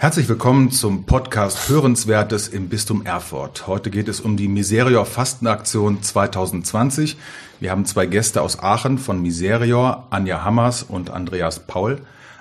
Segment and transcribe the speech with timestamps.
[0.00, 3.66] Herzlich willkommen zum Podcast Hörenswertes im Bistum Erfurt.
[3.66, 7.18] Heute geht es um die Miserior Fastenaktion 2020.
[7.60, 11.98] Wir haben zwei Gäste aus Aachen von Miserior, Anja Hammers und Andreas Paul.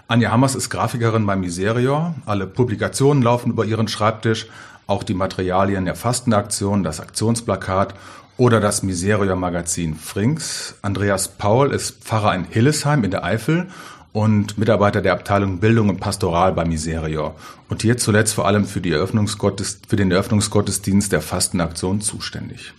[0.08, 2.16] Anja Hammers ist Grafikerin bei Miserior.
[2.26, 4.48] Alle Publikationen laufen über ihren Schreibtisch,
[4.88, 7.94] auch die Materialien der Fastenaktion, das Aktionsplakat
[8.38, 10.76] oder das Miserior Magazin Frings.
[10.82, 13.68] Andreas Paul ist Pfarrer in Hillesheim in der Eifel
[14.12, 17.36] und Mitarbeiter der Abteilung Bildung und Pastoral bei Miserior
[17.70, 22.74] und hier zuletzt vor allem für, für den Eröffnungsgottesdienst der Fastenaktion zuständig.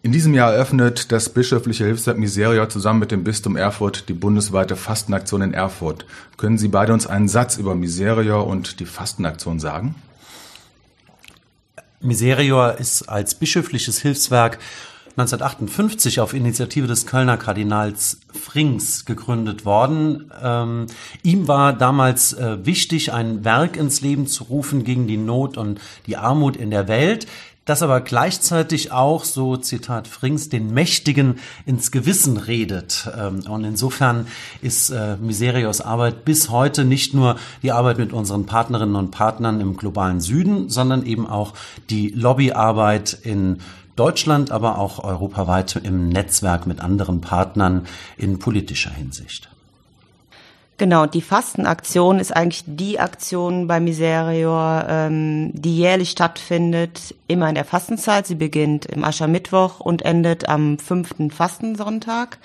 [0.00, 4.76] In diesem Jahr eröffnet das bischöfliche Hilfswerk Miserior zusammen mit dem Bistum Erfurt die bundesweite
[4.76, 6.06] Fastenaktion in Erfurt.
[6.36, 9.96] Können Sie beide uns einen Satz über Miserior und die Fastenaktion sagen?
[12.00, 14.58] Miserior ist als bischöfliches Hilfswerk
[15.18, 20.30] 1958 auf Initiative des Kölner Kardinals Frings gegründet worden.
[20.40, 20.86] Ähm,
[21.24, 25.80] ihm war damals äh, wichtig, ein Werk ins Leben zu rufen gegen die Not und
[26.06, 27.26] die Armut in der Welt,
[27.64, 33.10] das aber gleichzeitig auch, so Zitat Frings, den Mächtigen ins Gewissen redet.
[33.18, 34.28] Ähm, und insofern
[34.62, 39.60] ist äh, Miserios Arbeit bis heute nicht nur die Arbeit mit unseren Partnerinnen und Partnern
[39.60, 41.54] im globalen Süden, sondern eben auch
[41.90, 43.58] die Lobbyarbeit in
[43.98, 49.48] Deutschland, aber auch europaweit im Netzwerk mit anderen Partnern in politischer Hinsicht.
[50.78, 57.56] Genau, die Fastenaktion ist eigentlich die Aktion bei Miserior, ähm, die jährlich stattfindet, immer in
[57.56, 58.28] der Fastenzeit.
[58.28, 62.38] Sie beginnt im Aschermittwoch und endet am fünften Fastensonntag.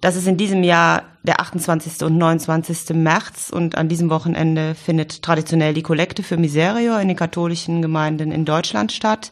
[0.00, 2.02] Das ist in diesem Jahr der 28.
[2.02, 2.96] und 29.
[2.96, 8.32] März und an diesem Wochenende findet traditionell die Kollekte für Miserior in den katholischen Gemeinden
[8.32, 9.30] in Deutschland statt.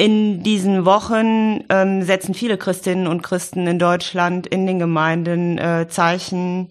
[0.00, 5.88] In diesen Wochen ähm, setzen viele Christinnen und Christen in Deutschland in den Gemeinden äh,
[5.90, 6.70] Zeichen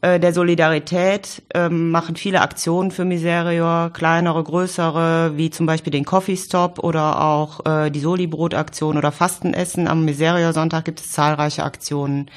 [0.00, 6.04] äh, der Solidarität, äh, machen viele Aktionen für Miserior, kleinere, größere, wie zum Beispiel den
[6.04, 9.88] Coffee Stop oder auch äh, die Soli-Brot-Aktion oder Fastenessen.
[9.88, 12.30] Am Miserior-Sonntag gibt es zahlreiche Aktionen,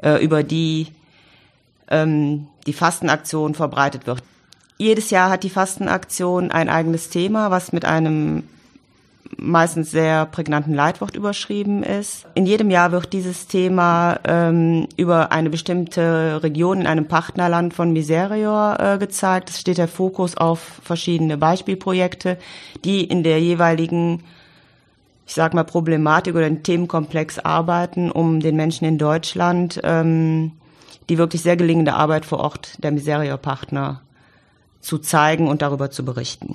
[0.00, 0.86] äh, über die
[1.90, 4.22] ähm, die Fastenaktion verbreitet wird.
[4.78, 8.44] Jedes Jahr hat die Fastenaktion ein eigenes Thema, was mit einem
[9.36, 12.26] meistens sehr prägnanten Leitwort überschrieben ist.
[12.34, 17.92] In jedem Jahr wird dieses Thema ähm, über eine bestimmte Region in einem Partnerland von
[17.92, 19.50] Miserior äh, gezeigt.
[19.50, 22.38] Es steht der Fokus auf verschiedene Beispielprojekte,
[22.84, 24.22] die in der jeweiligen
[25.26, 30.52] ich sag mal, Problematik oder den Themenkomplex arbeiten, um den Menschen in Deutschland ähm,
[31.10, 34.00] die wirklich sehr gelingende Arbeit vor Ort der Miserior-Partner
[34.80, 36.54] zu zeigen und darüber zu berichten.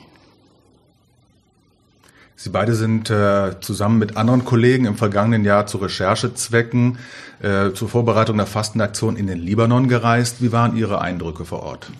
[2.37, 6.97] Sie beide sind äh, zusammen mit anderen Kollegen im vergangenen Jahr zu Recherchezwecken
[7.41, 10.41] äh, zur Vorbereitung der Fastenaktion in den Libanon gereist.
[10.41, 11.91] Wie waren Ihre Eindrücke vor Ort?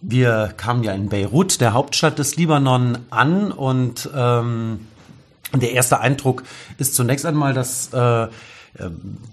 [0.00, 4.86] Wir kamen ja in Beirut, der Hauptstadt des Libanon, an und ähm,
[5.54, 6.44] der erste Eindruck
[6.78, 8.28] ist zunächst einmal, dass äh,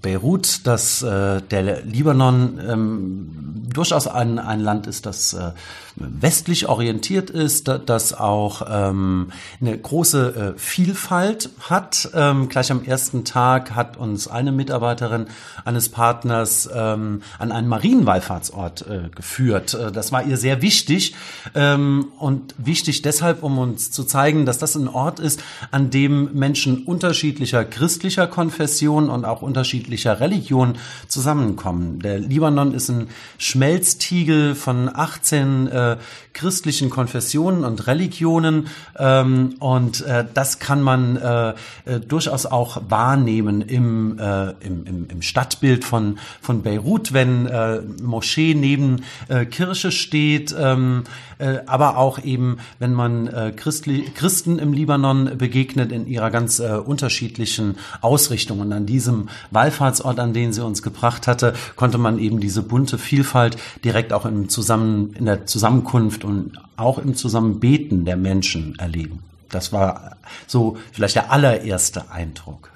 [0.01, 5.51] Beirut, dass äh, der Libanon ähm, durchaus ein, ein Land ist, das äh,
[5.95, 12.09] westlich orientiert ist, das auch ähm, eine große äh, Vielfalt hat.
[12.13, 15.28] Ähm, gleich am ersten Tag hat uns eine Mitarbeiterin
[15.63, 19.73] eines Partners ähm, an einen Marienwallfahrtsort äh, geführt.
[19.73, 21.16] Äh, das war ihr sehr wichtig
[21.53, 25.41] ähm, und wichtig deshalb, um uns zu zeigen, dass das ein Ort ist,
[25.72, 30.75] an dem Menschen unterschiedlicher christlicher Konfession und auch unterschiedlicher Religion
[31.07, 32.00] zusammenkommen.
[32.00, 33.07] Der Libanon ist ein
[33.38, 35.97] Schmelztiegel von 18 äh,
[36.34, 41.50] christlichen Konfessionen und Religionen ähm, und äh, das kann man äh,
[41.85, 47.81] äh, durchaus auch wahrnehmen im, äh, im, im, im Stadtbild von, von Beirut, wenn äh,
[48.02, 51.03] Moschee neben äh, Kirche steht, ähm,
[51.38, 56.59] äh, aber auch eben, wenn man äh, Christli Christen im Libanon begegnet in ihrer ganz
[56.59, 58.59] äh, unterschiedlichen Ausrichtung.
[58.59, 62.97] Und an diesem Wallfahrtsort, an den sie uns gebracht hatte, konnte man eben diese bunte
[62.97, 69.20] Vielfalt direkt auch im Zusammen, in der Zusammenkunft und auch im Zusammenbeten der Menschen erleben.
[69.49, 70.17] Das war
[70.47, 72.72] so vielleicht der allererste Eindruck.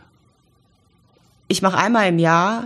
[1.47, 2.65] Ich mache einmal im Jahr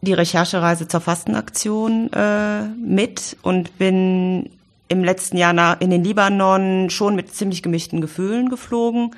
[0.00, 4.50] die Recherchereise zur Fastenaktion äh, mit und bin
[4.88, 9.14] im letzten Jahr nach, in den Libanon schon mit ziemlich gemischten Gefühlen geflogen.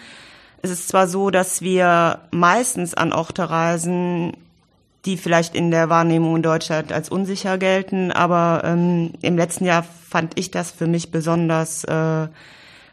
[0.62, 4.32] Es ist zwar so, dass wir meistens an Orte reisen,
[5.04, 9.82] die vielleicht in der Wahrnehmung in Deutschland als unsicher gelten, aber ähm, im letzten Jahr
[9.82, 12.28] fand ich das für mich besonders äh,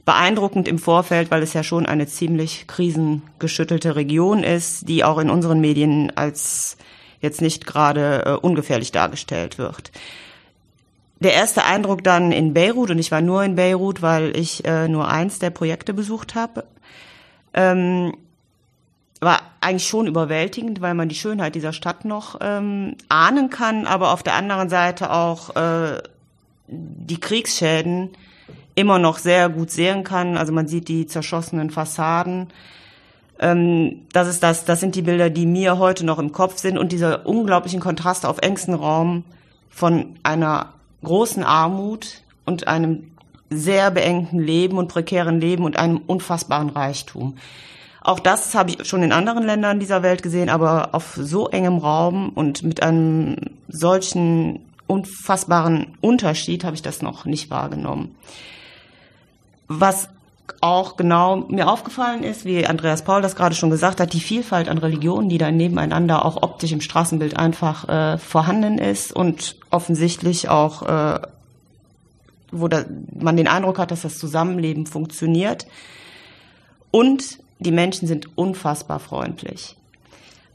[0.06, 5.32] beeindruckend im Vorfeld, weil es ja schon eine ziemlich krisengeschüttelte Region ist, die auch in
[5.32, 6.78] unseren Medien als
[7.22, 9.92] jetzt nicht gerade äh, ungefährlich dargestellt wird.
[11.20, 14.88] Der erste Eindruck dann in Beirut, und ich war nur in Beirut, weil ich äh,
[14.88, 16.66] nur eins der Projekte besucht habe,
[17.54, 18.14] ähm,
[19.22, 24.12] war eigentlich schon überwältigend, weil man die Schönheit dieser Stadt noch ähm, ahnen kann, aber
[24.12, 26.02] auf der anderen Seite auch äh,
[26.68, 28.12] die Kriegsschäden
[28.76, 30.38] immer noch sehr gut sehen kann.
[30.38, 32.48] Also man sieht die zerschossenen Fassaden.
[33.40, 36.78] Ähm, das ist das, das sind die Bilder, die mir heute noch im Kopf sind
[36.78, 39.24] und dieser unglaublichen Kontrast auf engstem Raum
[39.70, 40.75] von einer
[41.06, 43.12] großen Armut und einem
[43.50, 47.38] sehr beengten Leben und prekären Leben und einem unfassbaren Reichtum.
[48.02, 51.78] Auch das habe ich schon in anderen Ländern dieser Welt gesehen, aber auf so engem
[51.78, 53.38] Raum und mit einem
[53.68, 58.16] solchen unfassbaren Unterschied habe ich das noch nicht wahrgenommen.
[59.68, 60.10] Was
[60.62, 64.70] auch genau mir aufgefallen ist, wie Andreas Paul das gerade schon gesagt hat, die Vielfalt
[64.70, 70.50] an Religionen, die da nebeneinander auch optisch im Straßenbild einfach äh, vorhanden ist und offensichtlich
[70.50, 71.20] auch, äh,
[72.52, 75.68] wo da, man den Eindruck hat, dass das Zusammenleben funktioniert.
[76.92, 79.76] Und die Menschen sind unfassbar freundlich.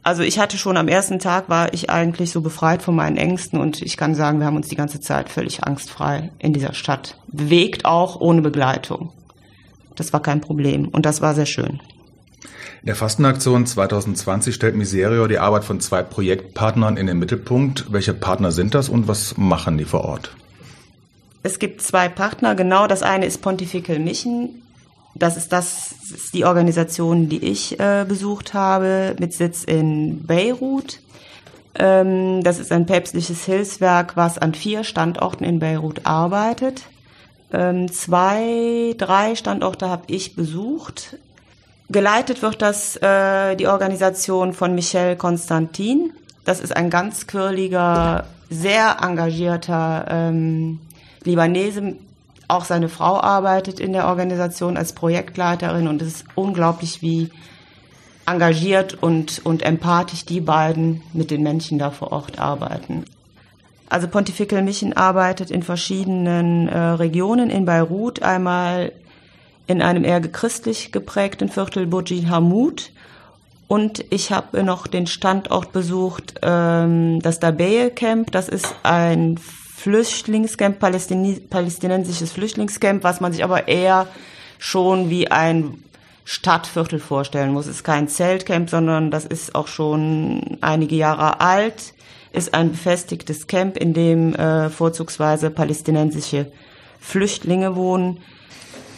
[0.02, 3.60] Also ich hatte schon am ersten Tag war ich eigentlich so befreit von meinen Ängsten
[3.60, 7.18] und ich kann sagen, wir haben uns die ganze Zeit völlig angstfrei in dieser Stadt
[7.28, 9.12] bewegt, auch ohne Begleitung.
[9.96, 11.80] Das war kein Problem und das war sehr schön.
[12.82, 17.92] In der Fastenaktion 2020 stellt Miserio die Arbeit von zwei Projektpartnern in den Mittelpunkt.
[17.92, 20.34] Welche Partner sind das und was machen die vor Ort?
[21.42, 22.86] Es gibt zwei Partner, genau.
[22.86, 24.62] Das eine ist Pontifical Mission.
[25.14, 31.00] Das ist das ist die Organisation, die ich äh, besucht habe, mit Sitz in Beirut.
[31.74, 36.84] Ähm, das ist ein päpstliches Hilfswerk, was an vier Standorten in Beirut arbeitet.
[37.52, 41.16] Ähm, zwei, drei Standorte habe ich besucht.
[41.88, 46.12] Geleitet wird das äh, die Organisation von Michel Constantin.
[46.44, 50.80] Das ist ein ganz quirliger, sehr engagierter ähm,
[51.24, 51.96] Libanese.
[52.46, 57.30] Auch seine Frau arbeitet in der Organisation als Projektleiterin und es ist unglaublich, wie
[58.26, 63.04] engagiert und, und empathisch die beiden mit den Menschen da vor Ort arbeiten.
[63.90, 68.92] Also Pontifical Mission arbeitet in verschiedenen äh, Regionen in Beirut, einmal
[69.66, 72.92] in einem eher christlich geprägten Viertel Burji Hamud
[73.66, 78.30] und ich habe noch den Standort besucht, ähm, das Dabeye Camp.
[78.30, 84.06] Das ist ein Flüchtlingscamp, Palästin palästinensisches Flüchtlingscamp, was man sich aber eher
[84.58, 85.82] schon wie ein
[86.24, 87.66] Stadtviertel vorstellen muss.
[87.66, 91.94] Es ist kein Zeltcamp, sondern das ist auch schon einige Jahre alt
[92.32, 96.46] ist ein befestigtes Camp, in dem äh, vorzugsweise palästinensische
[97.00, 98.18] Flüchtlinge wohnen.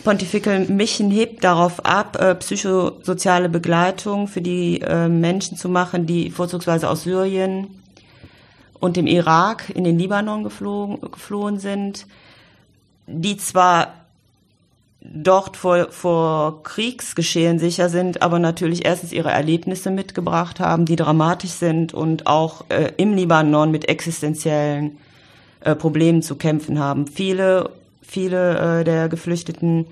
[0.04, 6.30] Pontifical Mission hebt darauf ab, äh, psychosoziale Begleitung für die äh, Menschen zu machen, die
[6.30, 7.68] vorzugsweise aus Syrien
[8.80, 12.06] und dem Irak in den Libanon geflogen, geflohen sind,
[13.06, 13.94] die zwar
[15.04, 21.50] dort vor, vor Kriegsgeschehen sicher sind, aber natürlich erstens ihre Erlebnisse mitgebracht haben, die dramatisch
[21.50, 24.98] sind und auch äh, im Libanon mit existenziellen
[25.60, 27.06] äh, Problemen zu kämpfen haben.
[27.06, 27.70] Viele,
[28.00, 29.86] viele äh, der geflüchteten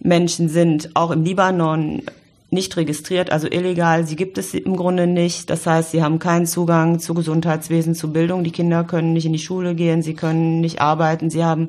[0.00, 2.02] Menschen sind auch im Libanon
[2.50, 4.06] nicht registriert, also illegal.
[4.06, 5.50] Sie gibt es im Grunde nicht.
[5.50, 8.42] Das heißt, sie haben keinen Zugang zu Gesundheitswesen, zu Bildung.
[8.42, 11.28] Die Kinder können nicht in die Schule gehen, sie können nicht arbeiten.
[11.28, 11.68] Sie haben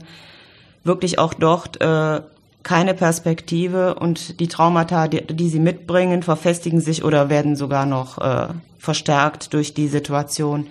[0.84, 2.22] wirklich auch dort äh,
[2.70, 8.20] keine Perspektive und die Traumata, die, die sie mitbringen, verfestigen sich oder werden sogar noch
[8.20, 10.68] äh, verstärkt durch die Situation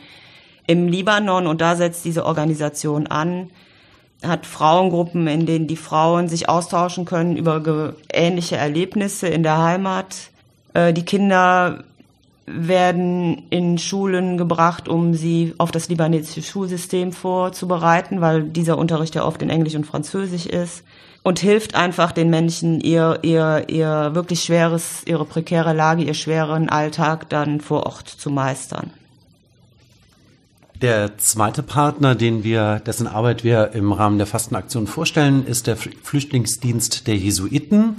[0.69, 1.49] im Libanon.
[1.49, 3.51] Und da setzt diese Organisation an,
[4.23, 10.31] hat Frauengruppen, in denen die Frauen sich austauschen können über ähnliche Erlebnisse in der Heimat.
[10.75, 11.83] Äh, die Kinder
[12.47, 19.25] werden in Schulen gebracht, um sie auf das libanesische Schulsystem vorzubereiten, weil dieser Unterricht ja
[19.25, 20.85] oft in Englisch und Französisch ist
[21.29, 26.71] und hilft einfach den Menschen, ihr, ihr, ihr wirklich schweres, ihre prekäre Lage, ihr schweren
[26.71, 28.91] Alltag dann vor Ort zu meistern.
[30.81, 35.77] Der zweite Partner, den wir, dessen Arbeit wir im Rahmen der Fastenaktion vorstellen, ist der
[35.77, 37.97] Flüchtlingsdienst der Jesuiten.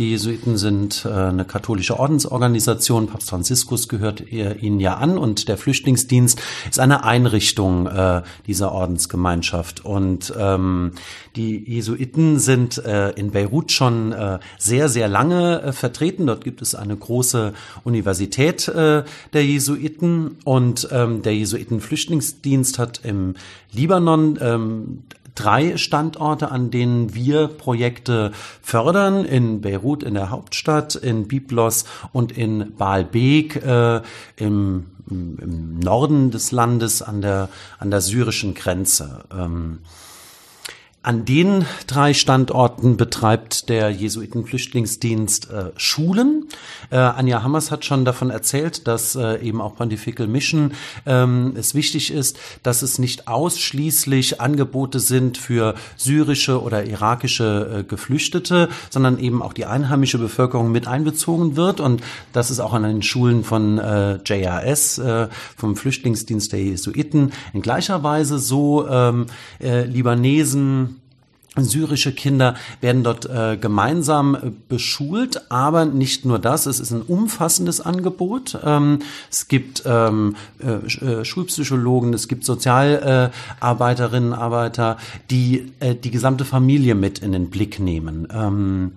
[0.00, 3.06] Die Jesuiten sind äh, eine katholische Ordensorganisation.
[3.06, 6.40] Papst Franziskus gehört ihnen ja an und der Flüchtlingsdienst
[6.70, 9.84] ist eine Einrichtung äh, dieser Ordensgemeinschaft.
[9.84, 10.92] Und ähm,
[11.36, 14.14] die Jesuiten sind äh, in Beirut schon
[14.58, 16.26] sehr, sehr lange vertreten.
[16.26, 17.52] Dort gibt es eine große
[17.84, 19.04] Universität der
[19.34, 23.34] Jesuiten und ähm, der Jesuiten Flüchtlingsdienst hat im
[23.72, 25.02] Libanon ähm,
[25.34, 28.32] drei Standorte, an denen wir Projekte
[28.62, 29.24] fördern.
[29.24, 34.02] In Beirut, in der Hauptstadt, in Byblos und in Baalbek äh,
[34.36, 39.24] im, im Norden des Landes an der, an der syrischen Grenze.
[39.32, 39.80] Ähm,
[41.02, 46.46] an den drei Standorten betreibt der Jesuitenflüchtlingsdienst äh, Schulen.
[46.90, 50.72] Äh, Anja Hammers hat schon davon erzählt, dass äh, eben auch Pontifical Mission
[51.06, 57.82] ähm, es wichtig ist, dass es nicht ausschließlich Angebote sind für syrische oder irakische äh,
[57.82, 61.80] Geflüchtete, sondern eben auch die einheimische Bevölkerung mit einbezogen wird.
[61.80, 62.02] Und
[62.34, 67.62] das ist auch an den Schulen von äh, JRS, äh, vom Flüchtlingsdienst der Jesuiten, in
[67.62, 69.26] gleicher Weise so ähm,
[69.62, 70.99] äh, Libanesen,
[71.56, 77.02] Syrische Kinder werden dort äh, gemeinsam äh, beschult, aber nicht nur das, es ist ein
[77.02, 78.56] umfassendes Angebot.
[78.64, 84.96] Ähm, es gibt ähm, äh, äh Schulpsychologen, es gibt Sozialarbeiterinnen, Arbeiter,
[85.30, 88.28] die äh, die gesamte Familie mit in den Blick nehmen.
[88.32, 88.92] Ähm,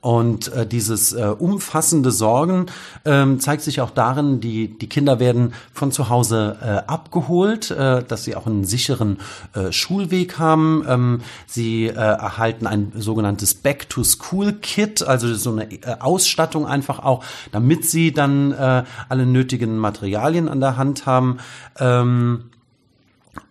[0.00, 2.66] und äh, dieses äh, umfassende Sorgen
[3.04, 8.02] ähm, zeigt sich auch darin, die, die Kinder werden von zu Hause äh, abgeholt, äh,
[8.02, 9.18] dass sie auch einen sicheren
[9.54, 10.84] äh, Schulweg haben.
[10.88, 17.84] Ähm, sie äh, erhalten ein sogenanntes Back-to-School-Kit, also so eine äh, Ausstattung einfach auch, damit
[17.84, 21.38] sie dann äh, alle nötigen Materialien an der Hand haben.
[21.78, 22.44] Ähm,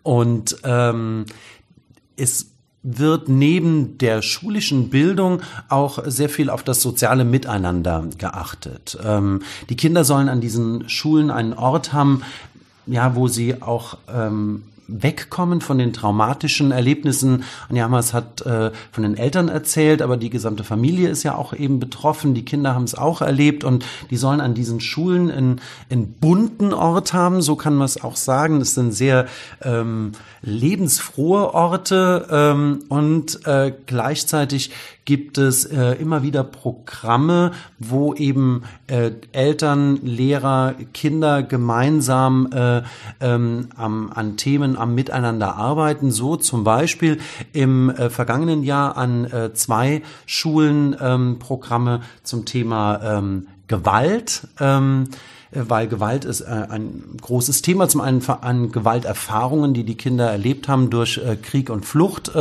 [0.02, 1.26] und ähm,
[2.18, 2.52] es
[2.98, 8.98] wird neben der schulischen Bildung auch sehr viel auf das soziale Miteinander geachtet.
[9.04, 12.24] Ähm, die Kinder sollen an diesen Schulen einen Ort haben,
[12.86, 17.44] ja, wo sie auch ähm, wegkommen von den traumatischen Erlebnissen.
[17.70, 21.54] Anja Hammers hat äh, von den Eltern erzählt, aber die gesamte Familie ist ja auch
[21.54, 22.34] eben betroffen.
[22.34, 26.74] Die Kinder haben es auch erlebt und die sollen an diesen Schulen in, in bunten
[26.74, 28.60] Ort haben, so kann man es auch sagen.
[28.60, 29.28] Das sind sehr
[29.62, 34.72] ähm, lebensfrohe Orte ähm, und äh, gleichzeitig
[35.06, 42.84] gibt es äh, immer wieder Programme, wo eben äh, Eltern, Lehrer, Kinder gemeinsam äh,
[43.20, 46.12] ähm, am, an Themen am Miteinander arbeiten.
[46.12, 47.18] So zum Beispiel
[47.54, 54.48] im äh, vergangenen Jahr an äh, zwei Schulen ähm, Programme zum Thema ähm, Gewalt.
[54.60, 57.88] Ähm, äh, weil Gewalt ist äh, ein großes Thema.
[57.88, 62.32] Zum einen an Gewalterfahrungen, die die Kinder erlebt haben durch äh, Krieg und Flucht,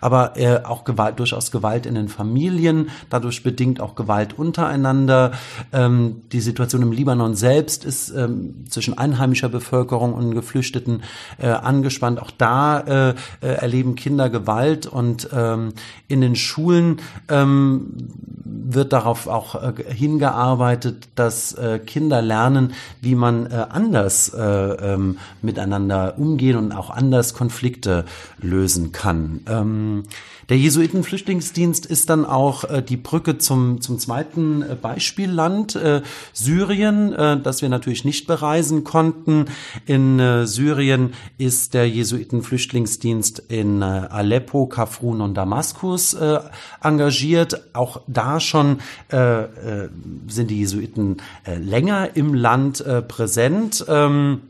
[0.00, 5.32] aber auch Gewalt, durchaus Gewalt in den Familien, dadurch bedingt auch Gewalt untereinander.
[5.72, 11.02] Ähm, die Situation im Libanon selbst ist ähm, zwischen einheimischer Bevölkerung und Geflüchteten
[11.38, 12.20] angespannt.
[12.20, 15.72] Auch da erleben Kinder Gewalt und ähm,
[16.08, 24.32] in den Schulen wird darauf auch hingearbeitet, dass Kinder lernen, lernen, wie man äh, anders
[24.34, 28.04] äh, ähm, miteinander umgehen und auch anders Konflikte
[28.40, 29.40] lösen kann.
[29.48, 30.02] Ähm,
[30.50, 36.02] der Jesuitenflüchtlingsdienst ist dann auch äh, die Brücke zum, zum zweiten äh, Beispielland, äh,
[36.32, 39.46] Syrien, äh, das wir natürlich nicht bereisen konnten.
[39.86, 46.40] In äh, Syrien ist der Jesuitenflüchtlingsdienst in äh, Aleppo, Kafrun und Damaskus äh,
[46.82, 47.68] engagiert.
[47.72, 48.80] Auch da schon
[49.12, 49.88] äh, äh,
[50.26, 53.84] sind die Jesuiten äh, länger im Land äh, präsent.
[53.88, 54.40] Ähm,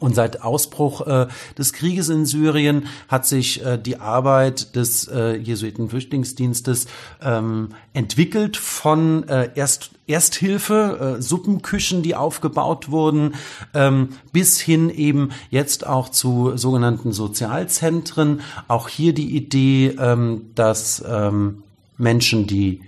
[0.00, 1.26] und seit Ausbruch äh,
[1.58, 6.86] des Krieges in Syrien hat sich äh, die Arbeit des äh, Jesuitenflüchtlingsdienstes
[7.22, 13.34] ähm, entwickelt von äh, Erst Ersthilfe, äh, Suppenküchen, die aufgebaut wurden,
[13.74, 18.40] ähm, bis hin eben jetzt auch zu sogenannten Sozialzentren.
[18.68, 21.64] Auch hier die Idee, ähm, dass ähm,
[21.98, 22.82] Menschen, die,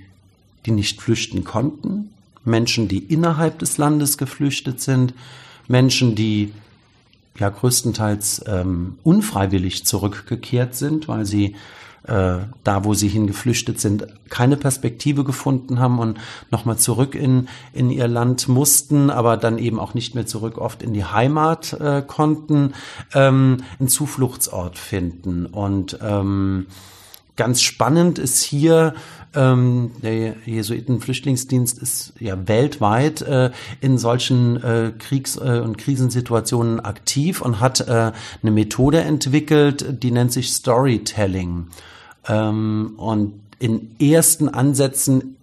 [0.65, 2.11] die nicht flüchten konnten,
[2.45, 5.13] Menschen, die innerhalb des Landes geflüchtet sind,
[5.67, 6.53] Menschen, die
[7.39, 11.55] ja größtenteils ähm, unfreiwillig zurückgekehrt sind, weil sie
[12.09, 16.19] äh, da, wo sie hingeflüchtet sind, keine Perspektive gefunden haben und
[16.51, 20.83] nochmal zurück in, in ihr Land mussten, aber dann eben auch nicht mehr zurück oft
[20.83, 22.73] in die Heimat äh, konnten,
[23.15, 25.47] ähm, einen Zufluchtsort finden.
[25.47, 26.67] Und ähm,
[27.37, 28.95] ganz spannend ist hier,
[29.35, 37.41] ähm, der Jesuitenflüchtlingsdienst ist ja weltweit äh, in solchen äh, Kriegs- äh, und Krisensituationen aktiv
[37.41, 41.69] und hat äh, eine Methode entwickelt, die nennt sich Storytelling.
[42.27, 45.37] Ähm, und in ersten Ansätzen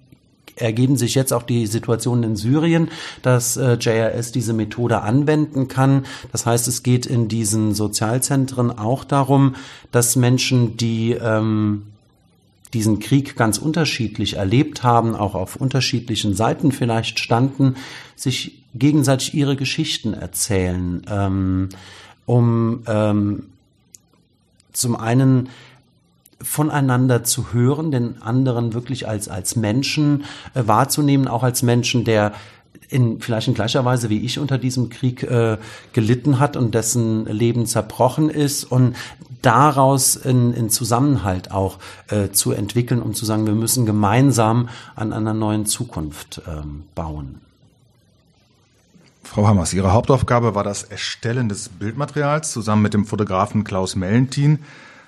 [0.56, 2.90] ergeben sich jetzt auch die Situationen in Syrien,
[3.22, 6.06] dass äh, JRS diese Methode anwenden kann.
[6.32, 9.56] Das heißt, es geht in diesen Sozialzentren auch darum,
[9.92, 11.84] dass Menschen, die ähm,
[12.74, 17.76] diesen Krieg ganz unterschiedlich erlebt haben, auch auf unterschiedlichen Seiten vielleicht standen,
[18.16, 21.70] sich gegenseitig ihre Geschichten erzählen, ähm,
[22.26, 23.44] um ähm,
[24.74, 25.50] zum einen
[26.42, 32.34] voneinander zu hören, den anderen wirklich als, als Menschen äh, wahrzunehmen, auch als Menschen, der
[32.90, 35.58] in vielleicht in gleicher Weise wie ich unter diesem Krieg äh,
[35.94, 38.64] gelitten hat und dessen Leben zerbrochen ist.
[38.66, 38.96] Und
[39.46, 45.14] daraus in, in Zusammenhalt auch äh, zu entwickeln, um zu sagen, wir müssen gemeinsam an
[45.14, 47.42] einer neuen Zukunft ähm, bauen.
[49.24, 54.60] Frau Hammers, Ihre Hauptaufgabe war das Erstellen des Bildmaterials zusammen mit dem Fotografen Klaus Mellentin.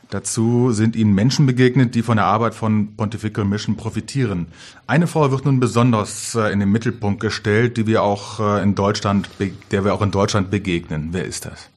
[0.09, 4.47] Dazu sind ihnen Menschen begegnet, die von der Arbeit von Pontifical Mission profitieren.
[4.85, 8.75] Eine Frau wird nun besonders äh, in den Mittelpunkt gestellt, die wir auch äh, in
[8.75, 9.29] Deutschland,
[9.71, 11.09] der wir auch in Deutschland begegnen.
[11.11, 11.69] Wer ist das?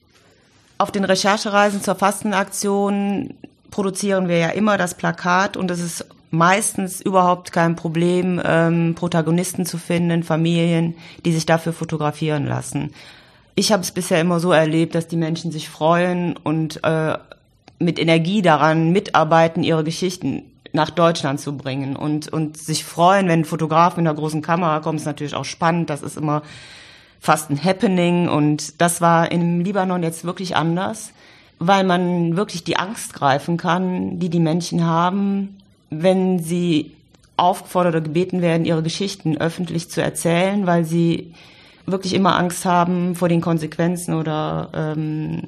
[0.80, 3.34] Auf den Recherchereisen zur Fastenaktion
[3.70, 9.66] produzieren wir ja immer das Plakat und es ist meistens überhaupt kein Problem, ähm, Protagonisten
[9.66, 10.94] zu finden, Familien,
[11.26, 12.94] die sich dafür fotografieren lassen.
[13.56, 17.18] Ich habe es bisher immer so erlebt, dass die Menschen sich freuen und äh,
[17.78, 23.40] mit Energie daran mitarbeiten, ihre Geschichten nach Deutschland zu bringen und, und sich freuen, wenn
[23.40, 25.90] ein Fotograf mit einer großen Kamera kommt, ist natürlich auch spannend.
[25.90, 26.40] Das ist immer
[27.20, 31.12] fast ein Happening und das war im Libanon jetzt wirklich anders,
[31.58, 35.58] weil man wirklich die Angst greifen kann, die die Menschen haben,
[35.90, 36.92] wenn sie
[37.36, 41.34] aufgefordert oder gebeten werden, ihre Geschichten öffentlich zu erzählen, weil sie
[41.86, 45.42] wirklich immer Angst haben vor den Konsequenzen oder ähm,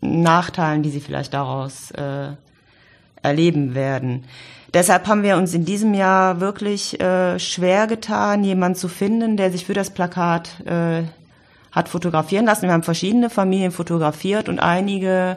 [0.00, 2.30] Nachteilen, die sie vielleicht daraus äh,
[3.22, 4.24] erleben werden.
[4.74, 9.52] Deshalb haben wir uns in diesem Jahr wirklich äh, schwer getan, jemanden zu finden, der
[9.52, 11.02] sich für das Plakat äh,
[11.72, 12.62] hat fotografieren lassen.
[12.62, 15.36] Wir haben verschiedene Familien fotografiert und einige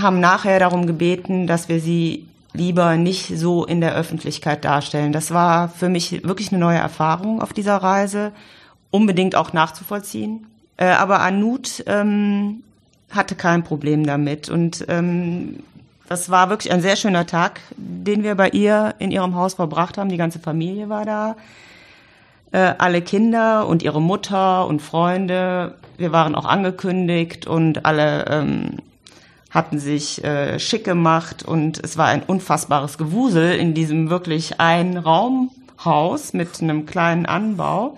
[0.00, 5.12] haben nachher darum gebeten, dass wir sie lieber nicht so in der Öffentlichkeit darstellen.
[5.12, 8.32] Das war für mich wirklich eine neue Erfahrung auf dieser Reise,
[8.90, 10.46] unbedingt auch nachzuvollziehen.
[10.76, 12.62] Äh, aber Anut ähm,
[13.10, 14.48] hatte kein Problem damit.
[14.48, 15.60] Und ähm,
[16.08, 19.98] das war wirklich ein sehr schöner Tag, den wir bei ihr in ihrem Haus verbracht
[19.98, 20.08] haben.
[20.08, 21.36] Die ganze Familie war da.
[22.52, 25.74] Äh, alle Kinder und ihre Mutter und Freunde.
[25.96, 28.76] Wir waren auch angekündigt und alle ähm,
[29.50, 34.96] hatten sich äh, schick gemacht und es war ein unfassbares Gewusel in diesem wirklich ein
[34.96, 37.96] Raumhaus mit einem kleinen Anbau.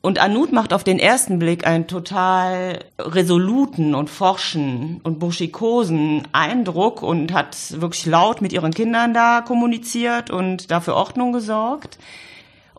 [0.00, 7.02] Und Anut macht auf den ersten Blick einen total resoluten und forschen und burschikosen Eindruck
[7.02, 11.98] und hat wirklich laut mit ihren Kindern da kommuniziert und dafür Ordnung gesorgt.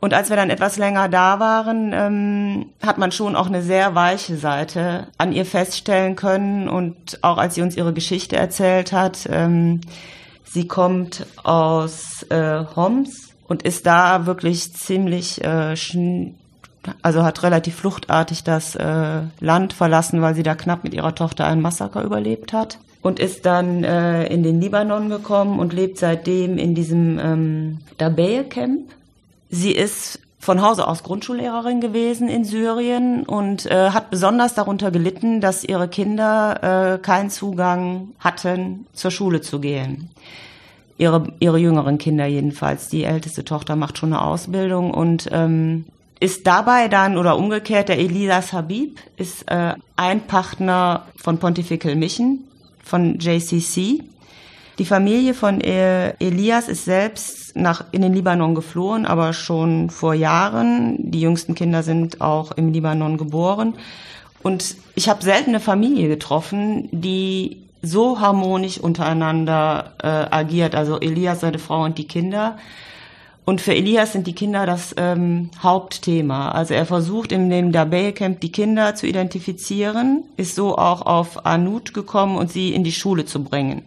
[0.02, 3.96] Und als wir dann etwas länger da waren, ähm, hat man schon auch eine sehr
[3.96, 6.70] weiche Seite an ihr feststellen können.
[6.70, 9.82] Und auch als sie uns ihre Geschichte erzählt hat, ähm,
[10.46, 15.76] sie kommt aus äh, Homs und ist da wirklich ziemlich äh,
[17.02, 21.46] also hat relativ fluchtartig das äh, Land verlassen, weil sie da knapp mit ihrer Tochter
[21.46, 26.58] ein Massaker überlebt hat und ist dann äh, in den Libanon gekommen und lebt seitdem
[26.58, 28.92] in diesem ähm, Dabeye Camp.
[29.50, 35.42] Sie ist von Hause aus Grundschullehrerin gewesen in Syrien und äh, hat besonders darunter gelitten,
[35.42, 40.10] dass ihre Kinder äh, keinen Zugang hatten, zur Schule zu gehen.
[40.98, 42.90] Ihre, ihre jüngeren Kinder jedenfalls.
[42.90, 45.86] Die älteste Tochter macht schon eine Ausbildung und ähm,
[46.20, 52.40] ist dabei dann oder umgekehrt der Elias Habib ist äh, ein Partner von Pontifical Mission
[52.84, 54.04] von JCC.
[54.80, 60.14] Die Familie von äh, Elias ist selbst nach in den Libanon geflohen, aber schon vor
[60.14, 60.96] Jahren.
[61.12, 63.74] Die jüngsten Kinder sind auch im Libanon geboren.
[64.42, 70.76] Und ich habe selten eine Familie getroffen, die so harmonisch untereinander äh, agiert.
[70.76, 72.58] Also Elias, seine Frau und die Kinder.
[73.50, 76.52] Und für Elias sind die Kinder das ähm, Hauptthema.
[76.52, 81.48] Also er versucht in dem Dabei Camp die Kinder zu identifizieren, ist so auch auf
[81.48, 83.82] Anut gekommen und sie in die Schule zu bringen.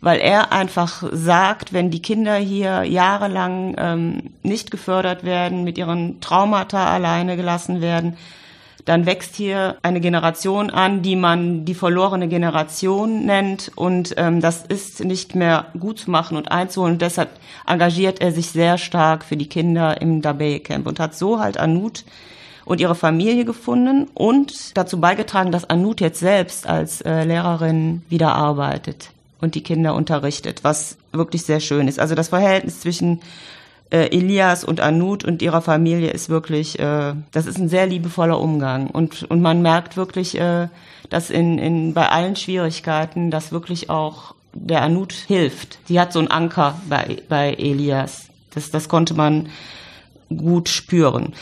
[0.00, 6.22] Weil er einfach sagt, wenn die Kinder hier jahrelang ähm, nicht gefördert werden, mit ihren
[6.22, 8.16] Traumata alleine gelassen werden,
[8.88, 13.70] dann wächst hier eine Generation an, die man die verlorene Generation nennt.
[13.74, 16.94] Und ähm, das ist nicht mehr gut zu machen und einzuholen.
[16.94, 17.28] Und deshalb
[17.66, 21.58] engagiert er sich sehr stark für die Kinder im Dabei Camp und hat so halt
[21.58, 22.04] Anut
[22.64, 28.34] und ihre Familie gefunden und dazu beigetragen, dass Anut jetzt selbst als äh, Lehrerin wieder
[28.34, 32.00] arbeitet und die Kinder unterrichtet, was wirklich sehr schön ist.
[32.00, 33.20] Also das Verhältnis zwischen
[33.90, 38.40] äh, Elias und Anut und ihrer Familie ist wirklich, äh, das ist ein sehr liebevoller
[38.40, 38.88] Umgang.
[38.88, 40.68] Und, und man merkt wirklich, äh,
[41.10, 45.78] dass in, in, bei allen Schwierigkeiten, dass wirklich auch der Anut hilft.
[45.88, 48.28] Die hat so einen Anker bei, bei Elias.
[48.54, 49.48] Das, das konnte man
[50.28, 51.34] gut spüren.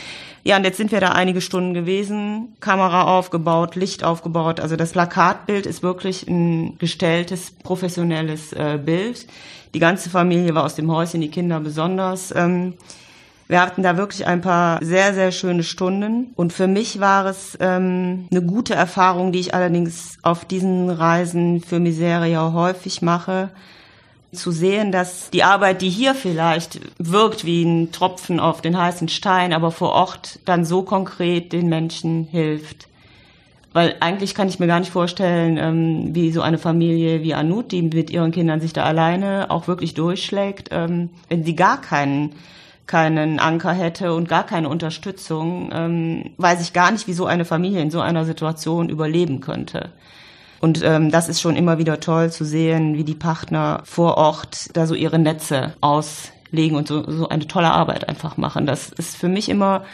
[0.44, 4.60] Ja, und jetzt sind wir da einige Stunden gewesen, Kamera aufgebaut, Licht aufgebaut.
[4.60, 9.26] Also das Plakatbild ist wirklich ein gestelltes, professionelles äh, Bild.
[9.76, 12.34] Die ganze Familie war aus dem Häuschen, die Kinder besonders.
[12.34, 12.72] Ähm,
[13.46, 16.32] wir hatten da wirklich ein paar sehr, sehr schöne Stunden.
[16.34, 21.60] Und für mich war es ähm, eine gute Erfahrung, die ich allerdings auf diesen Reisen
[21.60, 23.50] für Miseria häufig mache
[24.32, 29.10] zu sehen, dass die Arbeit, die hier vielleicht wirkt wie ein Tropfen auf den heißen
[29.10, 32.88] Stein, aber vor Ort dann so konkret den Menschen hilft.
[33.76, 37.72] Weil eigentlich kann ich mir gar nicht vorstellen, ähm, wie so eine Familie wie Anut,
[37.72, 42.32] die mit ihren Kindern sich da alleine auch wirklich durchschlägt, ähm, wenn sie gar keinen
[42.86, 47.44] keinen Anker hätte und gar keine Unterstützung, ähm, weiß ich gar nicht, wie so eine
[47.44, 49.90] Familie in so einer Situation überleben könnte.
[50.60, 54.74] Und ähm, das ist schon immer wieder toll zu sehen, wie die Partner vor Ort
[54.74, 58.64] da so ihre Netze auslegen und so, so eine tolle Arbeit einfach machen.
[58.64, 59.84] Das ist für mich immer,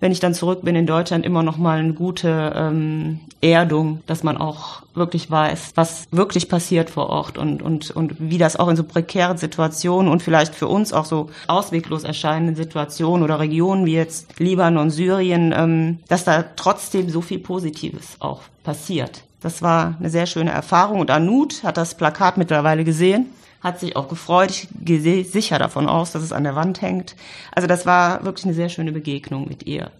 [0.00, 4.22] wenn ich dann zurück bin in Deutschland, immer noch mal eine gute ähm, Erdung, dass
[4.22, 8.68] man auch wirklich weiß, was wirklich passiert vor Ort und, und, und wie das auch
[8.68, 13.86] in so prekären Situationen und vielleicht für uns auch so ausweglos erscheinenden Situationen oder Regionen
[13.86, 19.22] wie jetzt Libanon, Syrien, ähm, dass da trotzdem so viel Positives auch passiert.
[19.42, 23.26] Das war eine sehr schöne Erfahrung und Anut hat das Plakat mittlerweile gesehen,
[23.60, 24.50] hat sich auch gefreut.
[24.50, 27.16] Ich gehe sicher davon aus, dass es an der Wand hängt.
[27.52, 29.90] Also das war wirklich eine sehr schöne Begegnung mit ihr.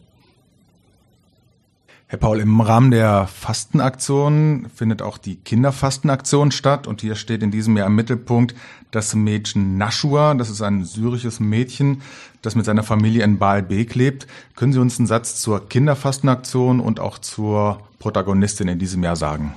[2.11, 7.53] Herr Paul, im Rahmen der Fastenaktion findet auch die Kinderfastenaktion statt und hier steht in
[7.53, 8.57] diesem Jahr im Mittelpunkt
[8.90, 10.35] das Mädchen Nashua.
[10.35, 12.03] Das ist ein syrisches Mädchen,
[12.42, 14.27] das mit seiner Familie in Baalbek lebt.
[14.57, 19.55] Können Sie uns einen Satz zur Kinderfastenaktion und auch zur Protagonistin in diesem Jahr sagen?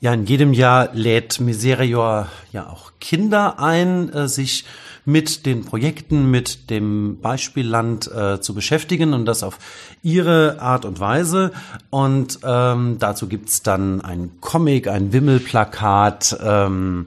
[0.00, 4.66] Ja, in jedem Jahr lädt Miserior ja auch Kinder ein, äh, sich
[5.06, 9.58] mit den Projekten, mit dem Beispielland äh, zu beschäftigen und das auf
[10.02, 11.52] ihre Art und Weise.
[11.88, 17.06] Und ähm, dazu gibt's dann ein Comic, ein Wimmelplakat ähm,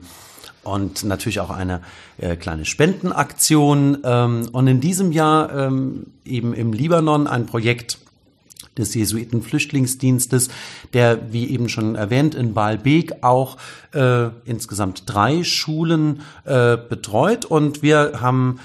[0.64, 1.82] und natürlich auch eine
[2.18, 3.98] äh, kleine Spendenaktion.
[4.02, 7.98] Ähm, und in diesem Jahr ähm, eben im Libanon ein Projekt,
[8.80, 10.48] des Jesuitenflüchtlingsdienstes,
[10.92, 13.56] der, wie eben schon erwähnt, in Baalbek auch
[13.92, 17.44] äh, insgesamt drei Schulen äh, betreut.
[17.44, 18.58] Und wir haben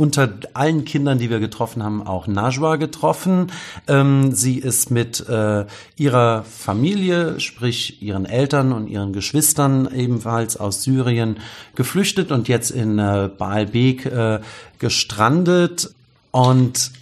[0.00, 3.52] unter allen Kindern, die wir getroffen haben, auch Najwa getroffen.
[3.86, 10.82] Ähm, sie ist mit äh, ihrer Familie, sprich ihren Eltern und ihren Geschwistern ebenfalls aus
[10.84, 11.36] Syrien
[11.74, 14.40] geflüchtet und jetzt in äh, Baalbek äh,
[14.78, 15.94] gestrandet.
[16.30, 16.92] Und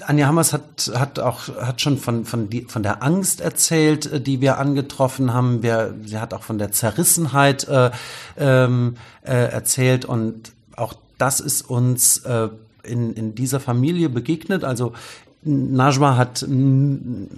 [0.00, 4.20] Anja Hammers hat, hat auch, hat schon von, von, die, von der Angst erzählt, äh,
[4.20, 5.62] die wir angetroffen haben.
[5.62, 7.90] Wir, sie hat auch von der Zerrissenheit äh,
[8.36, 12.48] ähm, äh, erzählt und auch das ist uns äh,
[12.82, 14.64] in, in dieser Familie begegnet.
[14.64, 14.92] Also
[15.44, 16.44] Najma hat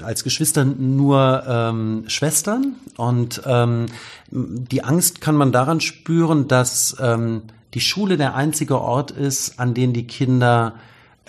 [0.03, 3.87] als Geschwister nur ähm, Schwestern und ähm,
[4.31, 7.43] die Angst kann man daran spüren, dass ähm,
[7.75, 10.75] die Schule der einzige Ort ist, an den die Kinder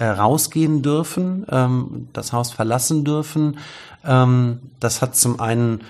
[0.05, 3.57] rausgehen dürfen, ähm, das Haus verlassen dürfen.
[4.05, 5.81] Ähm, das hat zum einen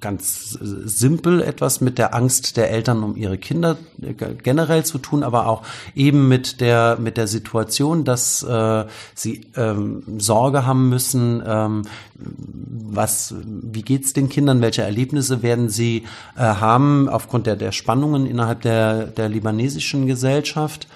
[0.00, 5.22] ganz simpel etwas mit der Angst der Eltern um ihre Kinder äh, generell zu tun,
[5.22, 5.62] aber auch
[5.94, 11.82] eben mit der mit der Situation, dass äh, sie ähm, Sorge haben müssen, ähm,
[12.14, 16.04] was wie geht's den Kindern, welche Erlebnisse werden sie
[16.36, 20.88] äh, haben aufgrund der der Spannungen innerhalb der der libanesischen Gesellschaft.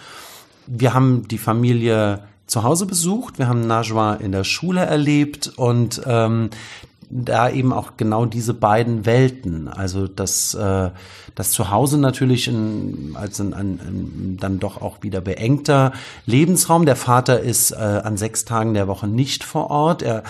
[0.66, 6.02] Wir haben die Familie zu Hause besucht, wir haben Najwa in der Schule erlebt und
[6.06, 6.50] ähm,
[7.10, 10.90] da eben auch genau diese beiden Welten, also das, äh,
[11.34, 15.92] das Zuhause natürlich ein, als ein, ein, ein dann doch auch wieder beengter
[16.26, 16.84] Lebensraum.
[16.84, 20.02] Der Vater ist äh, an sechs Tagen der Woche nicht vor Ort.
[20.02, 20.22] Er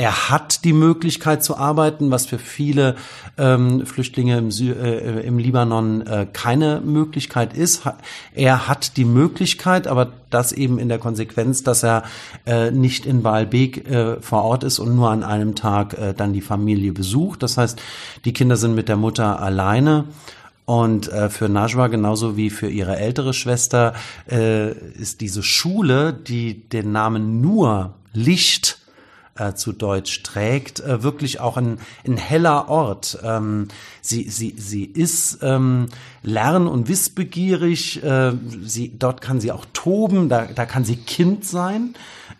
[0.00, 2.96] er hat die Möglichkeit zu arbeiten, was für viele
[3.36, 7.82] ähm, Flüchtlinge im, Sy äh, im Libanon äh, keine Möglichkeit ist.
[8.34, 12.04] Er hat die Möglichkeit, aber das eben in der Konsequenz, dass er
[12.46, 16.32] äh, nicht in Baalbek äh, vor Ort ist und nur an einem Tag äh, dann
[16.32, 17.42] die Familie besucht.
[17.42, 17.78] Das heißt,
[18.24, 20.06] die Kinder sind mit der Mutter alleine.
[20.64, 23.92] Und äh, für Najwa genauso wie für ihre ältere Schwester
[24.30, 28.79] äh, ist diese Schule, die den Namen nur Licht
[29.40, 33.18] äh, zu Deutsch trägt, äh, wirklich auch ein, ein heller Ort.
[33.24, 33.68] Ähm,
[34.02, 35.88] sie, sie, sie ist ähm,
[36.22, 41.44] lern- und wissbegierig, äh, sie, dort kann sie auch toben, da, da kann sie Kind
[41.44, 41.94] sein.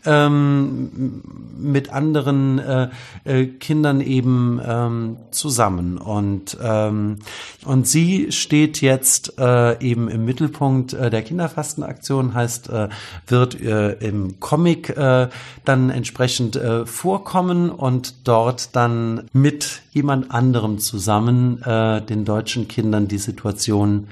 [0.06, 1.22] Ähm,
[1.58, 2.88] mit anderen äh,
[3.24, 5.98] äh, Kindern eben ähm, zusammen.
[5.98, 7.18] Und ähm,
[7.64, 12.88] Und sie steht jetzt äh, eben im Mittelpunkt äh, der Kinderfastenaktion, heißt, äh,
[13.26, 15.28] wird äh, im Comic äh,
[15.66, 23.08] dann entsprechend äh, vorkommen und dort dann mit jemand anderem zusammen äh, den deutschen Kindern
[23.08, 24.08] die Situation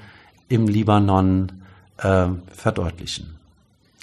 [0.47, 1.51] im Libanon
[1.97, 3.38] äh, verdeutlichen.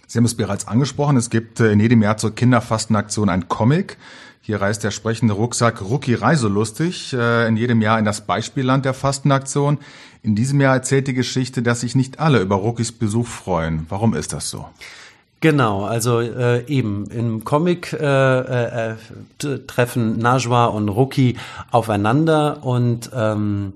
[0.06, 3.96] Sie haben es bereits angesprochen, es gibt äh, in jedem Jahr zur Kinderfastenaktion ein Comic.
[4.40, 8.94] Hier reist der sprechende Rucksack Rucki Reiselustig äh, in jedem Jahr in das Beispielland der
[8.94, 9.78] Fastenaktion.
[10.22, 13.86] In diesem Jahr erzählt die Geschichte, dass sich nicht alle über Ruckis Besuch freuen.
[13.88, 14.66] Warum ist das so?
[15.40, 18.94] Genau, also äh, eben im Comic äh, äh,
[19.66, 21.36] treffen Najwa und Ruki
[21.70, 23.74] aufeinander und ähm,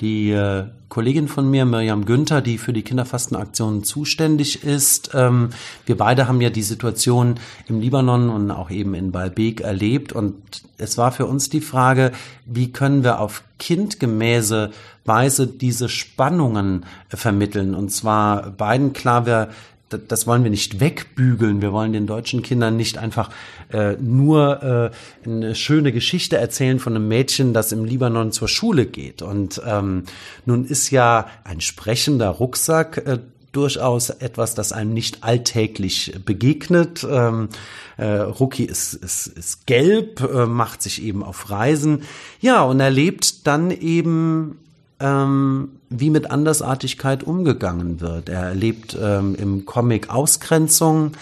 [0.00, 5.10] die äh, Kollegin von mir, Miriam Günther, die für die Kinderfastenaktion zuständig ist.
[5.14, 5.50] Ähm,
[5.84, 10.34] wir beide haben ja die Situation im Libanon und auch eben in Baalbek erlebt und
[10.78, 12.12] es war für uns die Frage,
[12.44, 14.70] wie können wir auf kindgemäße
[15.04, 19.48] Weise diese Spannungen äh, vermitteln und zwar beiden klar, wir
[19.88, 21.62] das wollen wir nicht wegbügeln.
[21.62, 23.30] Wir wollen den deutschen Kindern nicht einfach
[23.72, 24.92] äh, nur
[25.24, 29.22] äh, eine schöne Geschichte erzählen von einem Mädchen, das im Libanon zur Schule geht.
[29.22, 30.04] Und ähm,
[30.44, 33.18] nun ist ja ein sprechender Rucksack äh,
[33.52, 37.06] durchaus etwas, das einem nicht alltäglich begegnet.
[37.08, 37.48] Ähm,
[37.96, 42.02] äh, Ruki ist, ist, ist gelb, äh, macht sich eben auf Reisen.
[42.40, 44.58] Ja, und erlebt dann eben
[45.00, 48.28] ähm, wie mit Andersartigkeit umgegangen wird.
[48.28, 51.12] Er erlebt ähm, im Comic Ausgrenzung.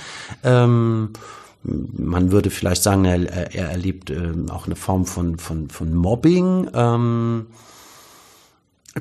[0.43, 1.11] Ähm,
[1.65, 6.69] man würde vielleicht sagen, er, er erlebt ähm, auch eine Form von, von, von Mobbing.
[6.75, 7.47] Ähm,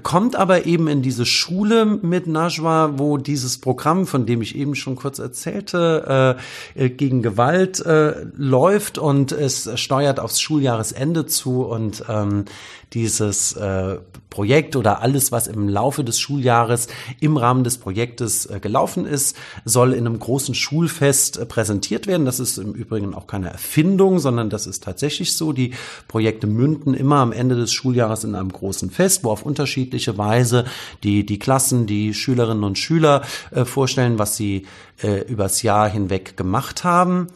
[0.01, 4.73] kommt aber eben in diese Schule mit Najwa, wo dieses Programm, von dem ich eben
[4.73, 6.39] schon kurz erzählte,
[6.75, 12.45] äh, gegen Gewalt äh, läuft und es steuert aufs Schuljahresende zu und ähm,
[12.93, 13.97] dieses äh,
[14.33, 16.87] Projekt oder alles, was im Laufe des Schuljahres
[17.19, 22.25] im Rahmen des Projektes äh, gelaufen ist, soll in einem großen Schulfest äh, präsentiert werden.
[22.25, 25.53] Das ist im Übrigen auch keine Erfindung, sondern das ist tatsächlich so.
[25.53, 25.75] Die
[26.07, 30.65] Projekte münden immer am Ende des Schuljahres in einem großen Fest, wo auf unterschiedliche Weise
[31.03, 34.65] die, die Klassen, die Schülerinnen und Schüler äh, vorstellen, was sie
[35.03, 37.27] äh, übers Jahr hinweg gemacht haben.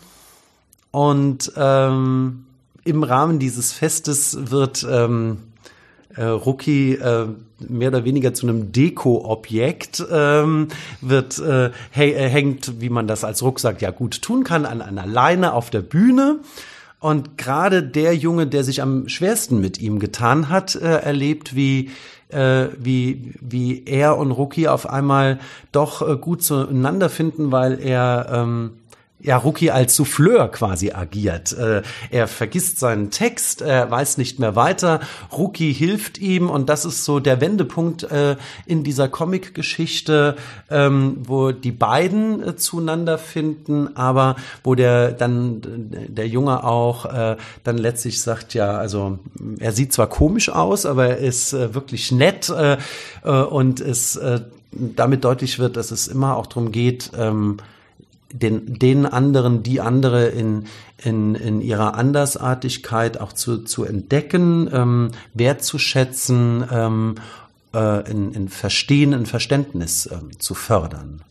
[0.89, 2.46] Und ähm,
[2.87, 5.37] im Rahmen dieses Festes wird ähm,
[6.15, 7.27] äh, Rookie äh,
[7.59, 10.67] mehr oder weniger zu einem Deko-Objekt, ähm,
[11.01, 15.05] wird äh, äh, hängt, wie man das als Rucksack ja gut tun kann, an einer
[15.05, 16.39] Leine auf der Bühne.
[16.99, 21.91] Und gerade der Junge, der sich am schwersten mit ihm getan hat, äh, erlebt, wie
[22.29, 25.39] äh, wie wie er und Rookie auf einmal
[25.71, 28.71] doch äh, gut zueinander finden, weil er ähm,
[29.19, 31.51] ja, Rookie als Souffleur quasi agiert.
[31.53, 34.99] Äh, er vergisst seinen Text, er weiß nicht mehr weiter.
[35.35, 38.35] Rookie hilft ihm und das ist so der Wendepunkt äh,
[38.67, 40.35] in dieser Comic-Geschichte,
[40.69, 47.05] ähm, wo die beiden äh, zueinander finden, aber wo der dann der Junge auch
[47.63, 49.19] dann letztlich sagt, ja, also
[49.59, 52.51] er sieht zwar komisch aus, aber er ist wirklich nett
[53.23, 54.19] und es
[54.71, 57.57] damit deutlich wird, dass es immer auch darum geht, ähm,
[58.31, 60.65] den, den anderen, die andere in,
[61.03, 67.15] in, in ihrer Andersartigkeit auch zu, zu entdecken, ähm, wertzuschätzen, ähm,
[67.73, 71.21] äh, in, in Verstehen, in Verständnis ähm, zu fördern.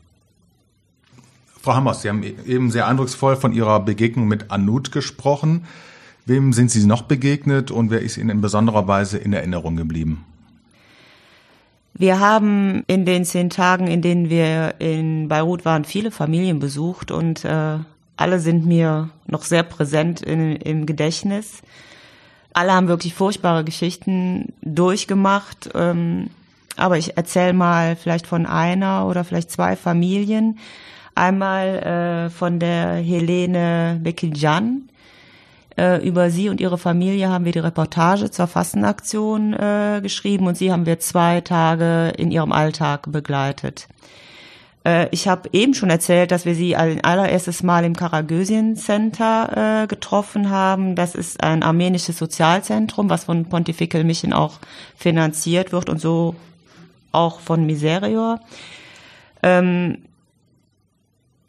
[1.61, 5.65] Frau Hammers, Sie haben e-, eben sehr eindrucksvoll von Ihrer Begegnung mit Anut gesprochen.
[6.25, 10.25] Wem sind Sie noch begegnet und wer ist Ihnen in besonderer Weise in Erinnerung geblieben?
[11.99, 17.11] Wir haben in den zehn Tagen, in denen wir in Beirut waren, viele Familien besucht
[17.11, 17.79] und äh,
[18.17, 21.63] alle sind mir noch sehr präsent in, im Gedächtnis.
[22.53, 25.71] Alle haben wirklich furchtbare Geschichten durchgemacht.
[25.75, 26.29] Ähm,
[26.77, 30.59] aber ich erzähle mal vielleicht von einer oder vielleicht zwei Familien.
[31.15, 34.89] Einmal äh, von der Helene Bekiljan,
[35.77, 40.57] äh, über sie und ihre Familie haben wir die Reportage zur Fastenaktion äh, geschrieben und
[40.57, 43.89] sie haben wir zwei Tage in ihrem Alltag begleitet.
[44.87, 49.83] Äh, ich habe eben schon erzählt, dass wir sie ein allererstes Mal im Karagösien Center
[49.83, 50.95] äh, getroffen haben.
[50.95, 54.61] Das ist ein armenisches Sozialzentrum, was von Pontifical Mission auch
[54.97, 56.37] finanziert wird und so
[57.11, 58.41] auch von Miserior.
[59.43, 59.99] Ähm,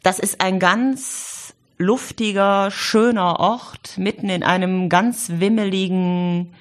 [0.02, 1.37] das ist ein ganz
[1.78, 6.52] luftiger, schöner Ort, mitten in einem ganz wimmeligen,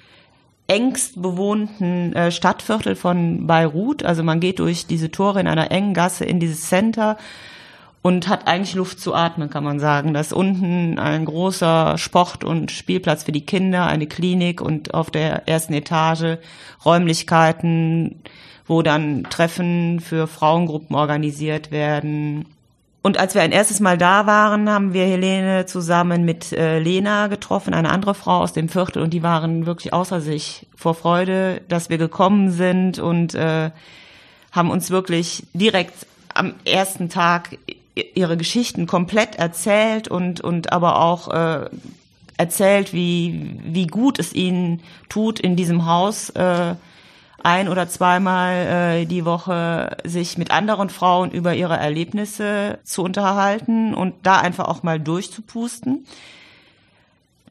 [0.67, 4.03] engst bewohnten äh, Stadtviertel von Beirut.
[4.03, 7.17] Also man geht durch diese Tore in einer engen Gasse in dieses Center
[8.01, 10.13] und hat eigentlich Luft zu atmen, kann man sagen.
[10.13, 15.09] Da ist unten ein großer Sport- und Spielplatz für die Kinder, eine Klinik und auf
[15.09, 16.37] der ersten Etage
[16.85, 18.21] Räumlichkeiten,
[18.65, 22.45] wo dann Treffen für Frauengruppen organisiert werden.
[23.07, 27.27] Und als wir ein erstes Mal da waren, haben wir Helene zusammen mit äh, Lena
[27.27, 31.61] getroffen, eine andere Frau aus dem Viertel, und die waren wirklich außer sich vor Freude,
[31.69, 33.71] dass wir gekommen sind und äh,
[34.51, 37.57] haben uns wirklich direkt am ersten Tag
[38.13, 41.69] ihre Geschichten komplett erzählt und, und aber auch äh,
[42.35, 46.75] erzählt, wie, wie gut es ihnen tut, in diesem Haus äh,
[47.43, 48.53] ein oder zweimal
[49.01, 54.67] äh, die Woche sich mit anderen Frauen über ihre Erlebnisse zu unterhalten und da einfach
[54.67, 56.05] auch mal durchzupusten.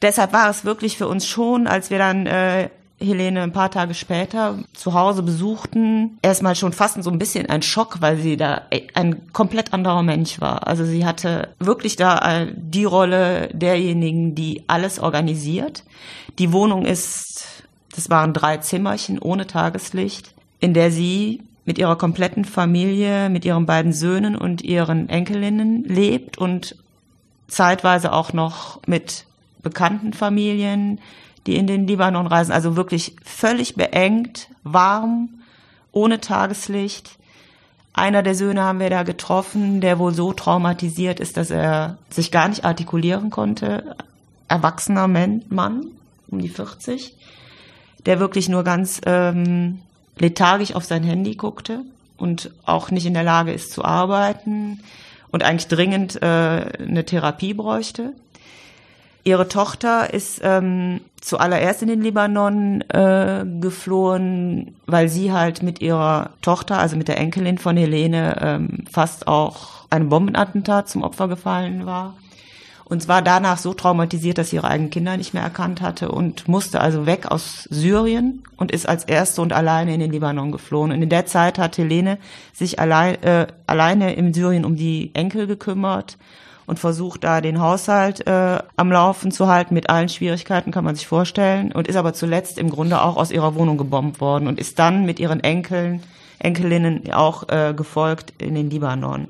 [0.03, 2.68] Deshalb war es wirklich für uns schon, als wir dann äh,
[2.99, 7.62] Helene ein paar Tage später zu Hause besuchten, erstmal schon fast so ein bisschen ein
[7.62, 8.62] Schock, weil sie da
[8.94, 10.66] ein komplett anderer Mensch war.
[10.66, 15.85] Also sie hatte wirklich da äh, die Rolle derjenigen, die alles organisiert.
[16.38, 17.64] Die Wohnung ist,
[17.96, 23.66] das waren drei Zimmerchen ohne Tageslicht, in der sie mit ihrer kompletten Familie, mit ihren
[23.66, 26.76] beiden Söhnen und ihren Enkelinnen lebt und
[27.48, 29.24] zeitweise auch noch mit
[29.62, 31.00] bekannten Familien,
[31.46, 32.52] die in den Libanon reisen.
[32.52, 35.30] Also wirklich völlig beengt, warm,
[35.90, 37.18] ohne Tageslicht.
[37.94, 42.30] Einer der Söhne haben wir da getroffen, der wohl so traumatisiert ist, dass er sich
[42.30, 43.96] gar nicht artikulieren konnte.
[44.48, 45.87] Erwachsener Mann,
[46.28, 47.15] um die 40,
[48.07, 49.81] der wirklich nur ganz ähm,
[50.19, 51.83] lethargisch auf sein Handy guckte
[52.16, 54.81] und auch nicht in der Lage ist zu arbeiten
[55.31, 58.12] und eigentlich dringend äh, eine Therapie bräuchte.
[59.25, 66.31] Ihre Tochter ist ähm, zuallererst in den Libanon äh, geflohen, weil sie halt mit ihrer
[66.42, 71.87] Tochter, also mit der Enkelin von Helene, ähm, fast auch einem Bombenattentat zum Opfer gefallen
[71.87, 72.14] war.
[72.88, 76.46] Und war danach so traumatisiert, dass sie ihre eigenen Kinder nicht mehr erkannt hatte und
[76.46, 80.92] musste also weg aus Syrien und ist als erste und alleine in den Libanon geflohen.
[80.92, 82.18] Und in der Zeit hat Helene
[82.53, 86.16] sich allein, äh, alleine in Syrien um die Enkel gekümmert
[86.66, 90.94] und versucht da den Haushalt äh, am Laufen zu halten mit allen Schwierigkeiten, kann man
[90.94, 94.61] sich vorstellen, und ist aber zuletzt im Grunde auch aus ihrer Wohnung gebombt worden und
[94.61, 96.03] ist dann mit ihren Enkeln,
[96.38, 99.29] Enkelinnen auch äh, gefolgt in den Libanon.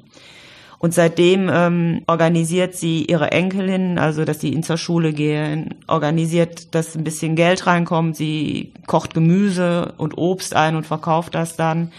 [0.79, 6.75] Und seitdem ähm, organisiert sie ihre Enkelinnen, also dass sie in zur Schule gehen, organisiert,
[6.75, 8.17] dass ein bisschen Geld reinkommt.
[8.17, 11.93] Sie kocht Gemüse und Obst ein und verkauft das dann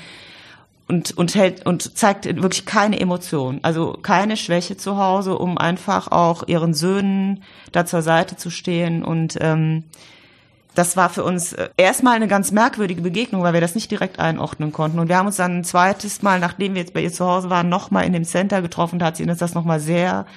[0.88, 6.12] und, und hält und zeigt wirklich keine Emotion, also keine Schwäche zu Hause, um einfach
[6.12, 9.04] auch ihren Söhnen da zur Seite zu stehen.
[9.04, 9.84] Und ähm,
[10.78, 14.20] das war für uns äh, erstmal eine ganz merkwürdige Begegnung, weil wir das nicht direkt
[14.20, 15.00] einordnen konnten.
[15.00, 17.50] Und wir haben uns dann ein zweites Mal, nachdem wir jetzt bei ihr zu Hause
[17.50, 19.00] waren, nochmal in dem Center getroffen.
[19.00, 20.28] Da hat sie uns das nochmal sehr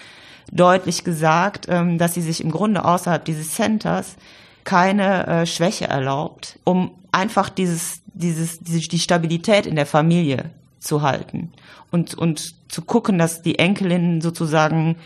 [0.51, 4.17] deutlich gesagt, ähm, dass sie sich im Grunde außerhalb dieses Centers
[4.65, 11.03] keine äh, Schwäche erlaubt, um einfach dieses, dieses, diese, die Stabilität in der Familie zu
[11.03, 11.53] halten
[11.91, 14.97] und, und zu gucken, dass die Enkelinnen sozusagen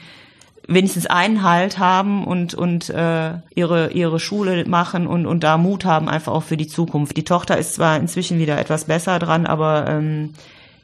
[0.66, 5.84] wenigstens einen Halt haben und, und äh, ihre, ihre Schule machen und, und da Mut
[5.84, 7.16] haben, einfach auch für die Zukunft.
[7.16, 10.34] Die Tochter ist zwar inzwischen wieder etwas besser dran, aber ähm,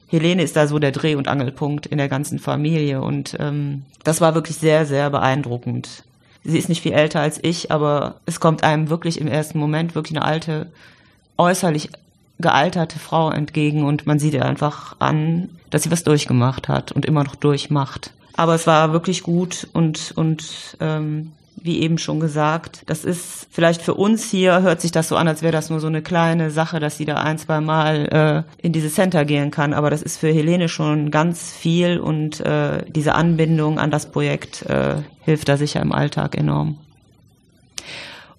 [0.08, 3.00] Helene ist da so der Dreh- und Angelpunkt in der ganzen Familie.
[3.00, 6.04] Und ähm, das war wirklich sehr, sehr beeindruckend.
[6.42, 9.94] Sie ist nicht viel älter als ich, aber es kommt einem wirklich im ersten Moment
[9.94, 10.66] wirklich eine alte,
[11.38, 11.90] äußerlich
[12.38, 17.04] gealterte Frau entgegen und man sieht ihr einfach an, dass sie was durchgemacht hat und
[17.04, 18.12] immer noch durchmacht.
[18.40, 23.82] Aber es war wirklich gut und, und ähm, wie eben schon gesagt, das ist vielleicht
[23.82, 26.50] für uns hier, hört sich das so an, als wäre das nur so eine kleine
[26.50, 29.74] Sache, dass sie da ein, zwei Mal äh, in dieses Center gehen kann.
[29.74, 34.62] Aber das ist für Helene schon ganz viel und äh, diese Anbindung an das Projekt
[34.62, 36.78] äh, hilft da sicher im Alltag enorm.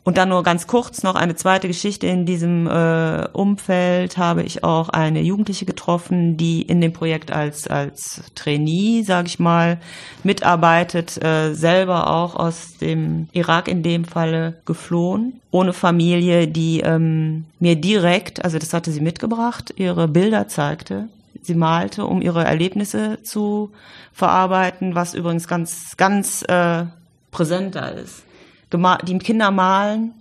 [0.04, 2.08] Und dann nur ganz kurz noch eine zweite Geschichte.
[2.08, 7.68] In diesem äh, Umfeld habe ich auch eine Jugendliche getroffen, die in dem Projekt als,
[7.68, 9.80] als Trainee, sage ich mal,
[10.24, 17.46] mitarbeitet, äh, selber auch aus dem Irak in dem Falle geflohen, ohne Familie, die ähm,
[17.60, 21.10] mir direkt, also das hatte sie mitgebracht, ihre Bilder zeigte.
[21.44, 23.70] Sie malte, um ihre Erlebnisse zu
[24.14, 26.86] verarbeiten, was übrigens ganz, ganz äh,
[27.30, 28.24] präsent da ist
[28.72, 30.14] die Kinder malen.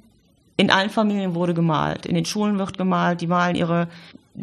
[0.56, 2.06] In allen Familien wurde gemalt.
[2.06, 3.20] In den Schulen wird gemalt.
[3.20, 3.88] Die malen ihre,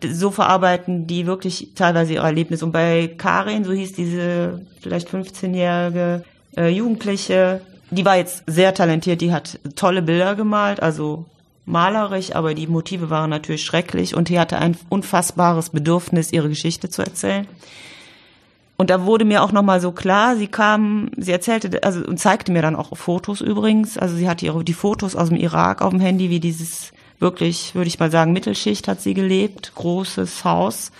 [0.03, 2.65] so verarbeiten die wirklich teilweise ihre Erlebnisse.
[2.65, 6.23] Und bei Karin, so hieß diese vielleicht 15-jährige
[6.55, 9.21] äh, Jugendliche, die war jetzt sehr talentiert.
[9.21, 11.25] Die hat tolle Bilder gemalt, also
[11.65, 16.89] malerisch, aber die Motive waren natürlich schrecklich und die hatte ein unfassbares Bedürfnis, ihre Geschichte
[16.89, 17.47] zu erzählen.
[18.77, 22.51] Und da wurde mir auch nochmal so klar, sie kam, sie erzählte, also und zeigte
[22.51, 23.97] mir dann auch Fotos übrigens.
[23.97, 27.73] Also sie hatte ihre die Fotos aus dem Irak auf dem Handy, wie dieses wirklich,
[27.73, 30.91] würde ich mal sagen, Mittelschicht hat sie gelebt, großes Haus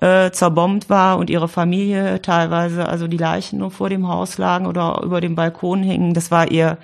[0.00, 4.66] äh, zerbombt war und ihre Familie teilweise, also die Leichen nur vor dem Haus lagen
[4.66, 6.14] oder über dem Balkon hingen.
[6.14, 6.78] Das war ihr,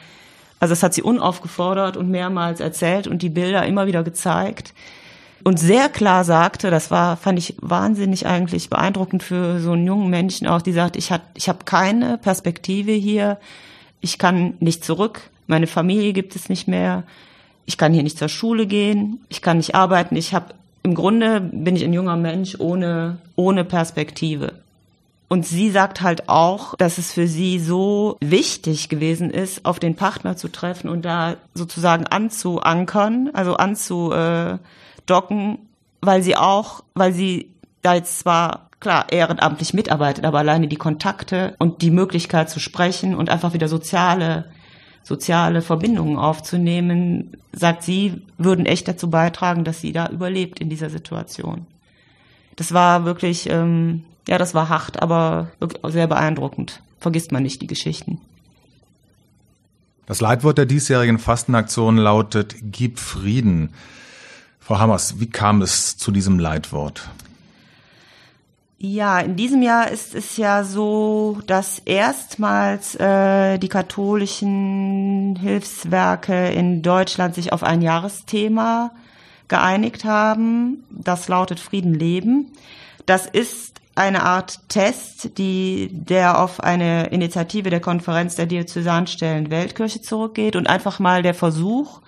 [0.61, 4.75] also das hat sie unaufgefordert und mehrmals erzählt und die Bilder immer wieder gezeigt
[5.45, 10.09] und sehr klar sagte, das war, fand ich wahnsinnig eigentlich beeindruckend für so einen jungen
[10.09, 13.39] Menschen auch, die sagt, ich, hat, ich habe keine Perspektive hier,
[14.01, 17.05] ich kann nicht zurück, meine Familie gibt es nicht mehr,
[17.67, 21.41] ich kann hier nicht zur Schule gehen, ich kann nicht arbeiten, ich habe im Grunde
[21.41, 24.53] bin ich ein junger Mensch ohne, ohne Perspektive.
[25.29, 29.95] Und sie sagt halt auch, dass es für sie so wichtig gewesen ist, auf den
[29.95, 34.59] Partner zu treffen und da sozusagen anzuankern, also anzu, äh,
[35.07, 35.59] docken,
[36.01, 37.51] weil sie auch, weil sie
[37.83, 43.15] da jetzt zwar klar ehrenamtlich mitarbeitet, aber alleine die Kontakte und die Möglichkeit zu sprechen
[43.15, 44.47] und einfach wieder soziale
[45.05, 50.91] soziale Verbindungen aufzunehmen, sagt sie, würden echt dazu beitragen, dass sie da überlebt in dieser
[50.91, 51.67] Situation.
[52.57, 55.49] Das war wirklich, ähm, ja, das war hart, aber
[55.85, 56.83] sehr beeindruckend.
[56.99, 58.21] Vergisst man nicht die Geschichten.
[60.07, 63.71] Das Leitwort der diesjährigen Fastenaktion lautet Gib Frieden.
[64.65, 67.11] Frau Hammers, wie kam es zu diesem Leitwort?
[68.79, 76.81] Ja, in diesem Jahr ist es ja so, dass erstmals äh, die katholischen Hilfswerke in
[76.81, 78.93] Deutschland sich auf ein Jahresthema
[79.49, 80.85] geeinigt haben.
[80.89, 82.51] Das lautet Frieden leben.
[83.05, 90.01] Das ist eine Art Test, die, der auf eine Initiative der Konferenz der Diözesanstellen Weltkirche
[90.01, 92.01] zurückgeht und einfach mal der Versuch,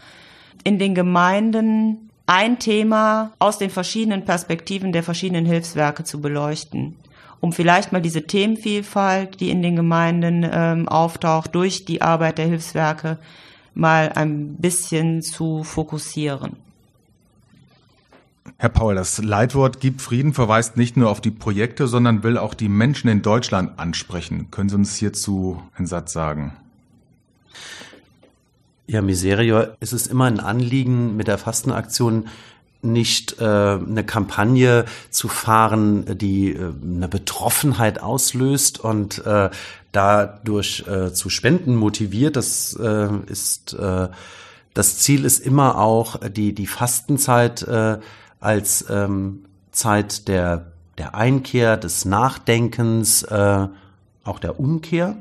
[0.65, 6.97] in den Gemeinden ein Thema aus den verschiedenen Perspektiven der verschiedenen Hilfswerke zu beleuchten,
[7.41, 12.47] um vielleicht mal diese Themenvielfalt, die in den Gemeinden ähm, auftaucht, durch die Arbeit der
[12.47, 13.19] Hilfswerke
[13.75, 16.57] mal ein bisschen zu fokussieren.
[18.59, 22.55] Herr Paul, das Leitwort Gib Frieden verweist nicht nur auf die Projekte, sondern will auch
[22.55, 24.51] die Menschen in Deutschland ansprechen.
[24.51, 26.57] Können Sie uns hierzu einen Satz sagen?
[28.89, 32.29] Ja, Miserio, es ist immer ein Anliegen mit der Fastenaktion
[32.83, 39.51] nicht äh, eine Kampagne zu fahren, die äh, eine Betroffenheit auslöst und äh,
[39.91, 42.37] dadurch äh, zu Spenden motiviert.
[42.37, 44.09] Das äh, ist äh,
[44.73, 47.99] das Ziel ist immer auch die die Fastenzeit äh,
[48.39, 50.67] als ähm, Zeit der
[50.97, 53.67] der Einkehr, des Nachdenkens, äh,
[54.25, 55.17] auch der Umkehr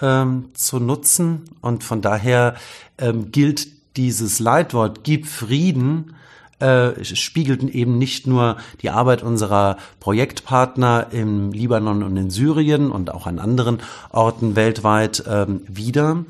[0.00, 1.44] ähm, zu nutzen.
[1.60, 2.54] Und von daher
[2.98, 6.14] ähm, gilt dieses Leitwort, gib Frieden,
[6.60, 13.12] äh, spiegelten eben nicht nur die Arbeit unserer Projektpartner im Libanon und in Syrien und
[13.12, 13.78] auch an anderen
[14.10, 16.24] Orten weltweit ähm, wider,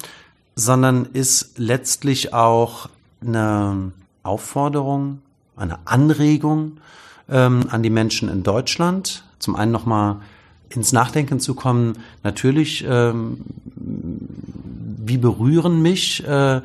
[0.55, 2.89] sondern ist letztlich auch
[3.23, 3.93] eine
[4.23, 5.23] Aufforderung,
[5.57, 6.79] eine Anregung
[7.29, 9.25] ähm, an die Menschen in Deutschland.
[9.39, 10.17] Zum einen nochmal
[10.71, 13.41] ins Nachdenken zu kommen, natürlich, ähm,
[13.75, 16.61] wie berühren mich äh,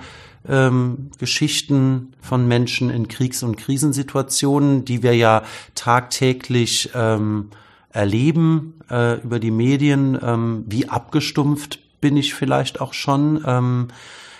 [0.48, 5.44] ähm, Geschichten von Menschen in Kriegs- und Krisensituationen, die wir ja
[5.76, 7.50] tagtäglich ähm,
[7.90, 10.18] erleben äh, über die Medien.
[10.22, 13.44] Ähm, wie abgestumpft bin ich vielleicht auch schon?
[13.46, 13.88] Ähm,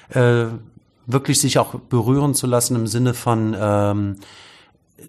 [0.10, 0.48] äh,
[1.06, 4.16] wirklich sich auch berühren zu lassen im Sinne von ähm,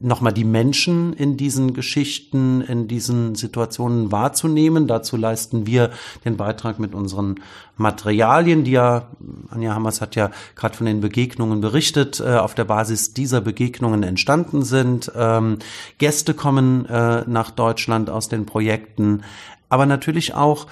[0.00, 4.86] nochmal die Menschen in diesen Geschichten, in diesen Situationen wahrzunehmen.
[4.86, 5.90] Dazu leisten wir
[6.24, 7.36] den Beitrag mit unseren
[7.76, 9.08] Materialien, die ja,
[9.50, 14.02] Anja Hammers hat ja gerade von den Begegnungen berichtet, äh, auf der Basis dieser Begegnungen
[14.02, 15.10] entstanden sind.
[15.16, 15.58] Ähm,
[15.98, 19.22] Gäste kommen äh, nach Deutschland aus den Projekten,
[19.68, 20.66] aber natürlich auch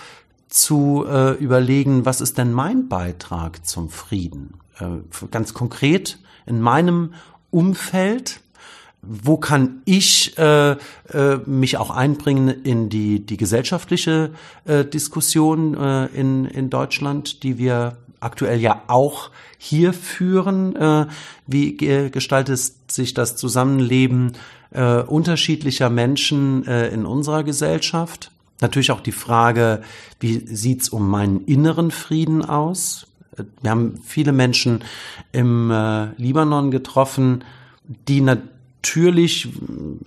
[0.48, 4.54] zu äh, überlegen, was ist denn mein Beitrag zum Frieden?
[4.78, 7.14] Äh, ganz konkret in meinem
[7.50, 8.40] Umfeld,
[9.02, 10.76] wo kann ich äh, äh,
[11.44, 14.30] mich auch einbringen in die, die gesellschaftliche
[14.64, 20.76] äh, Diskussion äh, in, in Deutschland, die wir aktuell ja auch hier führen?
[20.76, 21.06] Äh,
[21.48, 24.32] wie gestaltet sich das Zusammenleben
[24.70, 28.30] äh, unterschiedlicher Menschen äh, in unserer Gesellschaft?
[28.60, 29.82] Natürlich auch die Frage,
[30.20, 33.08] wie sieht's um meinen inneren Frieden aus?
[33.60, 34.84] Wir haben viele Menschen
[35.32, 37.42] im äh, Libanon getroffen,
[38.08, 38.20] die
[38.82, 39.48] natürlich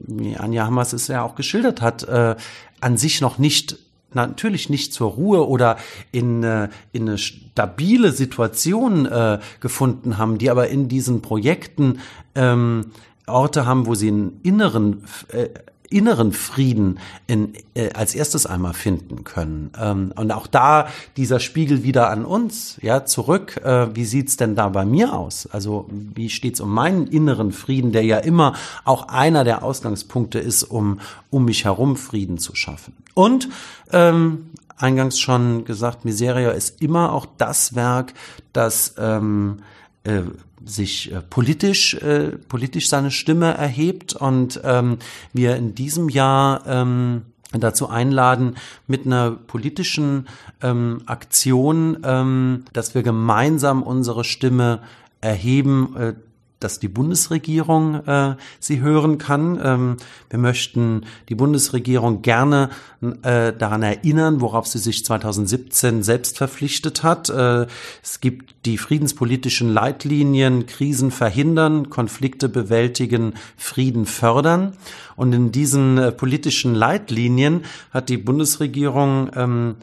[0.05, 2.35] wie Anja Hammers es ja auch geschildert hat, äh,
[2.81, 3.77] an sich noch nicht
[4.13, 5.77] natürlich nicht zur Ruhe oder
[6.11, 11.99] in, äh, in eine stabile Situation äh, gefunden haben, die aber in diesen Projekten
[12.33, 12.91] ähm,
[13.27, 15.49] Orte haben, wo sie einen inneren äh,
[15.95, 19.71] inneren Frieden in, äh, als erstes einmal finden können.
[19.79, 23.57] Ähm, und auch da dieser Spiegel wieder an uns, ja, zurück.
[23.63, 25.47] Äh, wie sieht's denn da bei mir aus?
[25.47, 30.63] Also wie steht's um meinen inneren Frieden, der ja immer auch einer der Ausgangspunkte ist,
[30.63, 32.93] um um mich herum Frieden zu schaffen.
[33.13, 33.49] Und
[33.91, 38.13] ähm, eingangs schon gesagt, Miseria ist immer auch das Werk,
[38.53, 39.59] das ähm,
[40.03, 40.21] äh,
[40.65, 44.97] sich äh, politisch äh, politisch seine Stimme erhebt und ähm,
[45.33, 48.55] wir in diesem Jahr ähm, dazu einladen
[48.87, 50.27] mit einer politischen
[50.61, 54.81] ähm, Aktion, ähm, dass wir gemeinsam unsere Stimme
[55.21, 56.13] erheben, äh,
[56.65, 59.59] dass die Bundesregierung äh, sie hören kann.
[59.63, 59.97] Ähm,
[60.31, 62.71] wir möchten die Bundesregierung gerne
[63.21, 67.29] äh, daran erinnern, worauf sie sich 2017 selbst verpflichtet hat.
[67.29, 67.67] Äh,
[68.01, 74.73] es gibt die friedenspolitischen Leitlinien, Krisen verhindern, Konflikte bewältigen, Frieden fördern.
[75.15, 79.75] Und in diesen äh, politischen Leitlinien hat die Bundesregierung ähm,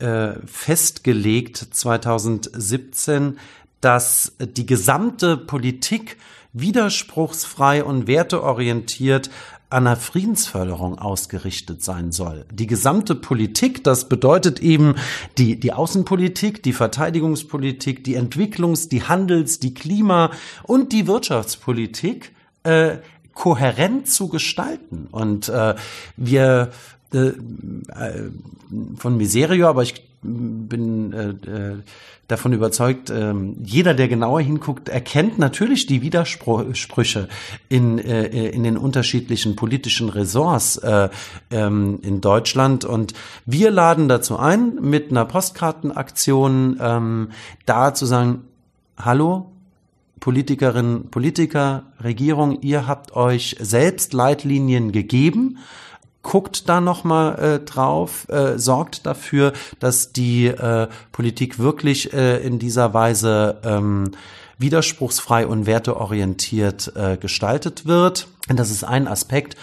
[0.00, 3.38] äh, festgelegt 2017,
[3.80, 6.16] dass die gesamte Politik
[6.52, 9.30] widerspruchsfrei und werteorientiert
[9.68, 12.46] an der Friedensförderung ausgerichtet sein soll.
[12.52, 14.94] Die gesamte Politik, das bedeutet eben
[15.38, 20.30] die, die Außenpolitik, die Verteidigungspolitik, die Entwicklungs-, die Handels-, die Klima-
[20.62, 22.98] und die Wirtschaftspolitik äh,
[23.34, 25.08] kohärent zu gestalten.
[25.10, 25.74] Und äh,
[26.16, 26.70] wir
[27.12, 28.30] äh, äh
[28.96, 31.76] von Miserio, aber ich bin äh, äh,
[32.28, 37.28] davon überzeugt, äh, jeder, der genauer hinguckt, erkennt natürlich die Widersprüche
[37.68, 41.08] in, äh, in den unterschiedlichen politischen Ressorts äh,
[41.50, 42.84] ähm, in Deutschland.
[42.84, 43.14] Und
[43.44, 47.28] wir laden dazu ein, mit einer Postkartenaktion ähm,
[47.64, 48.42] da zu sagen,
[48.98, 49.52] hallo,
[50.18, 55.58] Politikerinnen, Politiker, Regierung, ihr habt euch selbst Leitlinien gegeben
[56.26, 62.44] guckt da noch mal äh, drauf, äh, sorgt dafür, dass die äh, Politik wirklich äh,
[62.44, 64.10] in dieser Weise ähm,
[64.58, 68.26] widerspruchsfrei und werteorientiert äh, gestaltet wird.
[68.48, 69.56] Das ist ein Aspekt.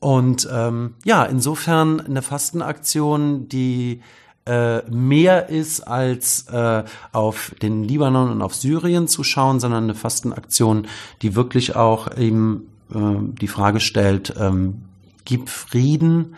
[0.00, 4.00] Und ähm, ja, insofern eine Fastenaktion, die
[4.46, 9.94] äh, mehr ist als äh, auf den Libanon und auf Syrien zu schauen, sondern eine
[9.94, 10.86] Fastenaktion,
[11.20, 12.98] die wirklich auch eben äh,
[13.40, 14.83] die Frage stellt, ähm,
[15.24, 16.36] gib Frieden.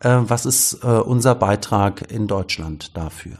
[0.00, 3.38] Äh, was ist äh, unser Beitrag in Deutschland dafür?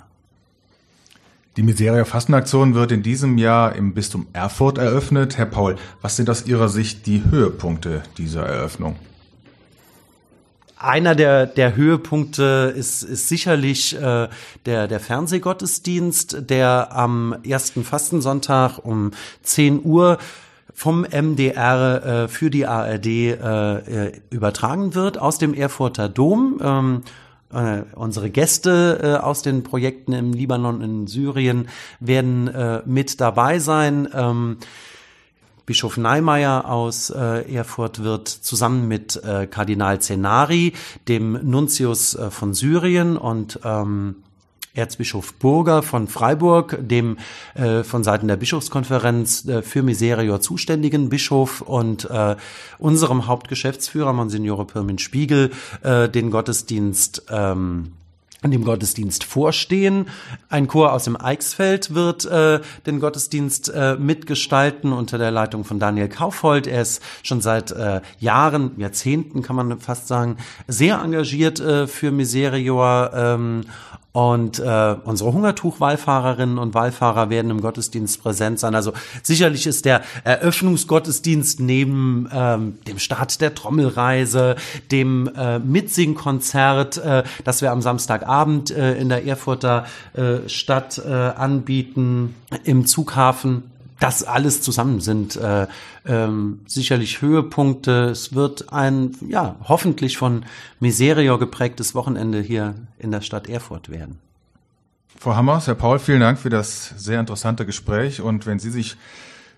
[1.56, 5.38] Die Miseria Fastenaktion wird in diesem Jahr im Bistum Erfurt eröffnet.
[5.38, 8.96] Herr Paul, was sind aus Ihrer Sicht die Höhepunkte dieser Eröffnung?
[10.78, 14.28] Einer der, der Höhepunkte ist, ist sicherlich äh,
[14.66, 20.18] der, der Fernsehgottesdienst, der am ersten Fastensonntag um 10 Uhr
[20.76, 26.60] vom MDR äh, für die ARD äh, äh, übertragen wird aus dem Erfurter Dom.
[26.62, 27.02] Ähm,
[27.50, 31.68] äh, unsere Gäste äh, aus den Projekten im Libanon, in Syrien
[31.98, 34.06] werden äh, mit dabei sein.
[34.12, 34.58] Ähm,
[35.64, 40.74] Bischof Neimeyer aus äh, Erfurt wird zusammen mit äh, Kardinal Zenari,
[41.08, 44.16] dem Nuntius äh, von Syrien und ähm,
[44.76, 47.18] Erzbischof Burger von Freiburg, dem
[47.54, 52.36] äh, von Seiten der Bischofskonferenz äh, für Miserior zuständigen Bischof und äh,
[52.78, 55.50] unserem Hauptgeschäftsführer, Monsignore Pirmin Spiegel,
[55.82, 57.92] äh, den Gottesdienst ähm,
[58.42, 60.06] an dem Gottesdienst vorstehen.
[60.48, 65.78] Ein Chor aus dem Eichsfeld wird äh, den Gottesdienst äh, mitgestalten unter der Leitung von
[65.78, 66.66] Daniel Kaufhold.
[66.66, 70.36] Er ist schon seit äh, Jahren, Jahrzehnten kann man fast sagen,
[70.68, 73.64] sehr engagiert äh, für Miserior ähm,
[74.16, 78.74] und äh, unsere Hungertuch-Wallfahrerinnen und Wallfahrer werden im Gottesdienst präsent sein.
[78.74, 84.56] Also sicherlich ist der Eröffnungsgottesdienst neben ähm, dem Start der Trommelreise,
[84.90, 91.12] dem äh, Mitsingkonzert, äh, das wir am Samstagabend äh, in der Erfurter äh, Stadt äh,
[91.12, 93.64] anbieten, im Zughafen
[93.98, 95.66] das alles zusammen sind äh,
[96.06, 98.10] ähm, sicherlich Höhepunkte.
[98.10, 100.44] Es wird ein, ja, hoffentlich von
[100.80, 104.18] Miserio geprägtes Wochenende hier in der Stadt Erfurt werden.
[105.18, 108.20] Frau Hammers, Herr Paul, vielen Dank für das sehr interessante Gespräch.
[108.20, 108.96] Und wenn Sie sich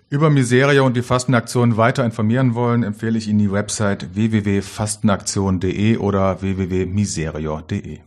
[0.09, 6.41] über Miseria und die Fastenaktion weiter informieren wollen, empfehle ich Ihnen die Website www.fastenaktion.de oder
[6.41, 7.99] www.miserior.de.